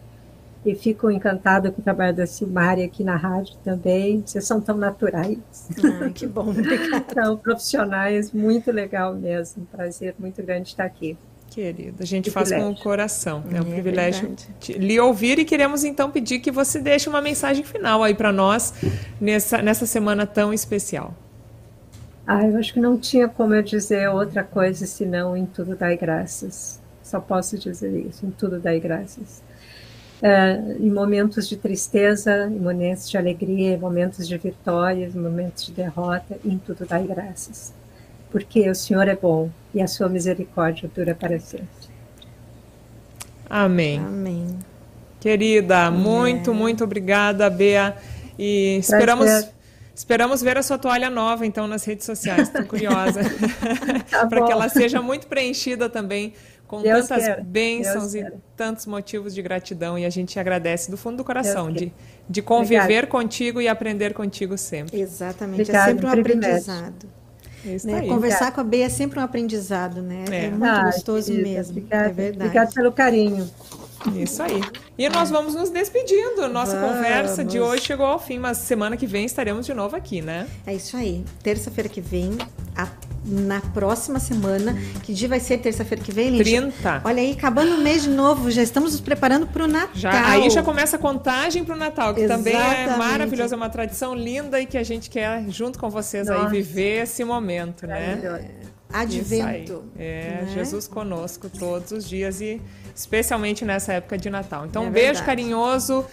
E 0.65 0.73
fico 0.73 1.11
encantada 1.11 1.71
com 1.71 1.81
o 1.81 1.83
trabalho 1.83 2.15
da 2.15 2.25
Silmari 2.25 2.83
aqui 2.83 3.03
na 3.03 3.15
rádio 3.15 3.55
também. 3.63 4.23
Vocês 4.25 4.45
são 4.45 4.59
tão 4.59 4.77
naturais. 4.77 5.37
Ah, 6.01 6.09
que 6.09 6.25
bom, 6.25 6.49
obrigada. 6.49 7.05
São 7.13 7.37
profissionais, 7.37 8.31
muito 8.31 8.71
legal 8.71 9.13
mesmo. 9.13 9.63
Um 9.63 9.65
prazer 9.65 10.15
muito 10.17 10.41
grande 10.43 10.69
estar 10.69 10.85
aqui. 10.85 11.17
Querida, 11.57 12.03
a 12.03 12.05
gente 12.05 12.29
faz 12.29 12.51
com 12.51 12.69
o 12.69 12.75
coração. 12.75 13.43
É 13.51 13.59
um 13.59 13.71
é 13.71 13.73
privilégio 13.73 14.35
lhe 14.75 14.99
ouvir 14.99 15.39
e 15.39 15.43
queremos 15.43 15.83
então 15.83 16.11
pedir 16.11 16.37
que 16.37 16.51
você 16.51 16.79
deixe 16.79 17.09
uma 17.09 17.19
mensagem 17.19 17.63
final 17.63 18.03
aí 18.03 18.13
para 18.13 18.31
nós 18.31 18.75
nessa, 19.19 19.59
nessa 19.59 19.87
semana 19.87 20.27
tão 20.27 20.53
especial. 20.53 21.15
Ah, 22.27 22.45
eu 22.45 22.57
acho 22.57 22.71
que 22.71 22.79
não 22.79 22.95
tinha 22.95 23.27
como 23.27 23.55
eu 23.55 23.63
dizer 23.63 24.07
outra 24.07 24.43
coisa 24.43 24.85
senão 24.85 25.35
em 25.35 25.47
tudo 25.47 25.75
dai 25.75 25.97
graças. 25.97 26.79
Só 27.01 27.19
posso 27.19 27.57
dizer 27.57 28.05
isso, 28.07 28.23
em 28.23 28.29
tudo 28.29 28.59
dai 28.59 28.79
graças. 28.79 29.41
Uh, 30.21 30.79
em 30.79 30.91
momentos 30.91 31.49
de 31.49 31.57
tristeza, 31.57 32.45
em 32.45 32.59
momentos 32.59 33.09
de 33.09 33.17
alegria, 33.17 33.73
em 33.73 33.79
momentos 33.79 34.27
de 34.27 34.37
vitórias, 34.37 35.15
em 35.15 35.19
momentos 35.19 35.65
de 35.65 35.71
derrota, 35.71 36.37
em 36.45 36.59
tudo 36.59 36.85
dai 36.85 37.07
graças. 37.07 37.73
Porque 38.31 38.69
o 38.69 38.75
Senhor 38.75 39.07
é 39.07 39.15
bom 39.15 39.49
e 39.73 39.81
a 39.81 39.87
sua 39.87 40.09
misericórdia 40.09 40.89
dura 40.93 41.15
para 41.15 41.39
sempre. 41.39 41.67
Amém. 43.49 43.99
Amém. 43.99 44.59
Querida, 45.19 45.89
muito, 45.89 46.53
muito 46.53 46.83
obrigada, 46.83 47.49
Bea. 47.49 47.95
E 48.37 48.77
esperamos. 48.77 49.57
Esperamos 49.95 50.43
ver 50.43 50.55
a 50.59 50.61
sua 50.61 50.77
toalha 50.77 51.09
nova, 51.09 51.43
então, 51.43 51.67
nas 51.67 51.83
redes 51.83 52.05
sociais. 52.05 52.49
Estou 52.49 52.63
curiosa. 52.65 53.21
Tá 54.11 54.27
Para 54.27 54.45
que 54.45 54.51
ela 54.51 54.69
seja 54.69 55.01
muito 55.01 55.27
preenchida 55.27 55.89
também 55.89 56.33
com 56.67 56.81
Deus 56.81 57.07
tantas 57.07 57.43
bênçãos 57.43 58.11
Deus 58.11 58.27
e 58.27 58.33
tantos 58.55 58.85
motivos 58.85 59.33
de 59.33 59.41
gratidão. 59.41 59.97
E 59.97 60.05
a 60.05 60.09
gente 60.09 60.39
agradece 60.39 60.91
do 60.91 60.97
fundo 60.97 61.17
do 61.17 61.23
coração 61.23 61.71
de, 61.71 61.91
de 62.29 62.41
conviver 62.43 62.83
Obrigada. 62.83 63.07
contigo 63.07 63.59
e 63.59 63.67
aprender 63.67 64.13
contigo 64.13 64.57
sempre. 64.57 64.99
Exatamente. 64.99 65.61
Obrigada, 65.61 65.89
é 65.89 65.93
sempre 65.93 66.05
um 66.05 66.09
aprendizado. 66.09 67.09
Né? 67.83 68.07
Conversar 68.07 68.51
com 68.51 68.61
a 68.61 68.63
Bea 68.63 68.85
é 68.85 68.89
sempre 68.89 69.19
um 69.19 69.23
aprendizado, 69.23 70.01
né? 70.01 70.25
É, 70.31 70.45
é 70.45 70.49
muito 70.49 70.63
ah, 70.65 70.85
gostoso 70.85 71.31
querida, 71.31 71.49
mesmo. 71.49 71.71
Obrigada, 71.71 72.05
é 72.05 72.13
verdade. 72.13 72.43
Obrigada 72.43 72.71
pelo 72.73 72.91
carinho. 72.91 73.49
Isso 74.15 74.41
aí. 74.41 74.61
E 74.97 75.09
nós 75.09 75.29
vamos 75.29 75.55
nos 75.55 75.69
despedindo. 75.69 76.47
Nossa 76.47 76.79
vamos. 76.79 76.95
conversa 76.95 77.43
de 77.43 77.59
hoje 77.59 77.83
chegou 77.83 78.05
ao 78.05 78.19
fim, 78.19 78.37
mas 78.37 78.57
semana 78.59 78.95
que 78.95 79.07
vem 79.07 79.25
estaremos 79.25 79.65
de 79.65 79.73
novo 79.73 79.95
aqui, 79.95 80.21
né? 80.21 80.47
É 80.65 80.73
isso 80.73 80.95
aí. 80.95 81.25
Terça-feira 81.43 81.89
que 81.89 81.99
vem, 81.99 82.37
a, 82.75 82.87
na 83.27 83.59
próxima 83.59 84.19
semana. 84.19 84.75
Que 85.03 85.13
dia 85.13 85.27
vai 85.27 85.39
ser 85.39 85.57
terça-feira 85.57 86.03
que 86.03 86.11
vem, 86.11 86.29
Lindy? 86.29 86.43
30. 86.43 87.01
Olha 87.03 87.21
aí, 87.21 87.33
acabando 87.33 87.75
o 87.75 87.77
mês 87.79 88.03
de 88.03 88.09
novo, 88.09 88.49
já 88.49 88.63
estamos 88.63 88.93
nos 88.93 89.01
preparando 89.01 89.45
para 89.47 89.63
o 89.63 89.67
Natal. 89.67 89.89
Já, 89.93 90.29
aí 90.29 90.49
já 90.49 90.63
começa 90.63 90.95
a 90.95 90.99
contagem 90.99 91.63
para 91.63 91.75
o 91.75 91.77
Natal, 91.77 92.13
que 92.13 92.21
Exatamente. 92.21 92.55
também 92.55 92.93
é 92.93 92.97
maravilhoso, 92.97 93.53
é 93.53 93.57
uma 93.57 93.69
tradição 93.69 94.15
linda 94.15 94.59
e 94.59 94.65
que 94.65 94.77
a 94.77 94.83
gente 94.83 95.09
quer, 95.09 95.43
junto 95.49 95.77
com 95.77 95.89
vocês, 95.89 96.27
Nossa. 96.27 96.45
aí 96.45 96.51
viver 96.51 97.03
esse 97.03 97.23
momento, 97.23 97.85
né? 97.85 98.19
Advento. 98.91 99.83
É, 99.97 100.43
né? 100.43 100.51
Jesus 100.53 100.87
conosco 100.87 101.49
todos 101.49 101.91
os 101.91 102.07
dias 102.07 102.39
e 102.39 102.61
especialmente 102.95 103.65
nessa 103.65 103.93
época 103.93 104.17
de 104.17 104.29
Natal. 104.29 104.65
Então, 104.65 104.85
é 104.85 104.87
um 104.87 104.91
beijo 104.91 105.23
carinhoso. 105.23 106.05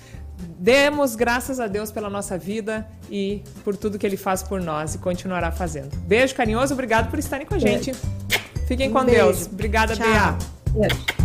Demos 0.58 1.16
graças 1.16 1.60
a 1.60 1.66
Deus 1.66 1.90
pela 1.90 2.08
nossa 2.08 2.38
vida 2.38 2.86
e 3.10 3.42
por 3.64 3.76
tudo 3.76 3.98
que 3.98 4.06
Ele 4.06 4.16
faz 4.16 4.42
por 4.42 4.60
nós 4.60 4.94
e 4.94 4.98
continuará 4.98 5.50
fazendo. 5.50 5.96
Beijo 5.98 6.34
carinhoso, 6.34 6.72
obrigado 6.74 7.10
por 7.10 7.18
estarem 7.18 7.46
com 7.46 7.54
a 7.54 7.58
gente. 7.58 7.92
Fiquem 8.66 8.88
um 8.88 8.92
com 8.92 9.04
beijo. 9.04 9.22
Deus. 9.22 9.46
Obrigada, 9.46 9.94
Tchau. 9.94 10.06
Bea. 10.06 10.38
Beijo. 10.88 11.23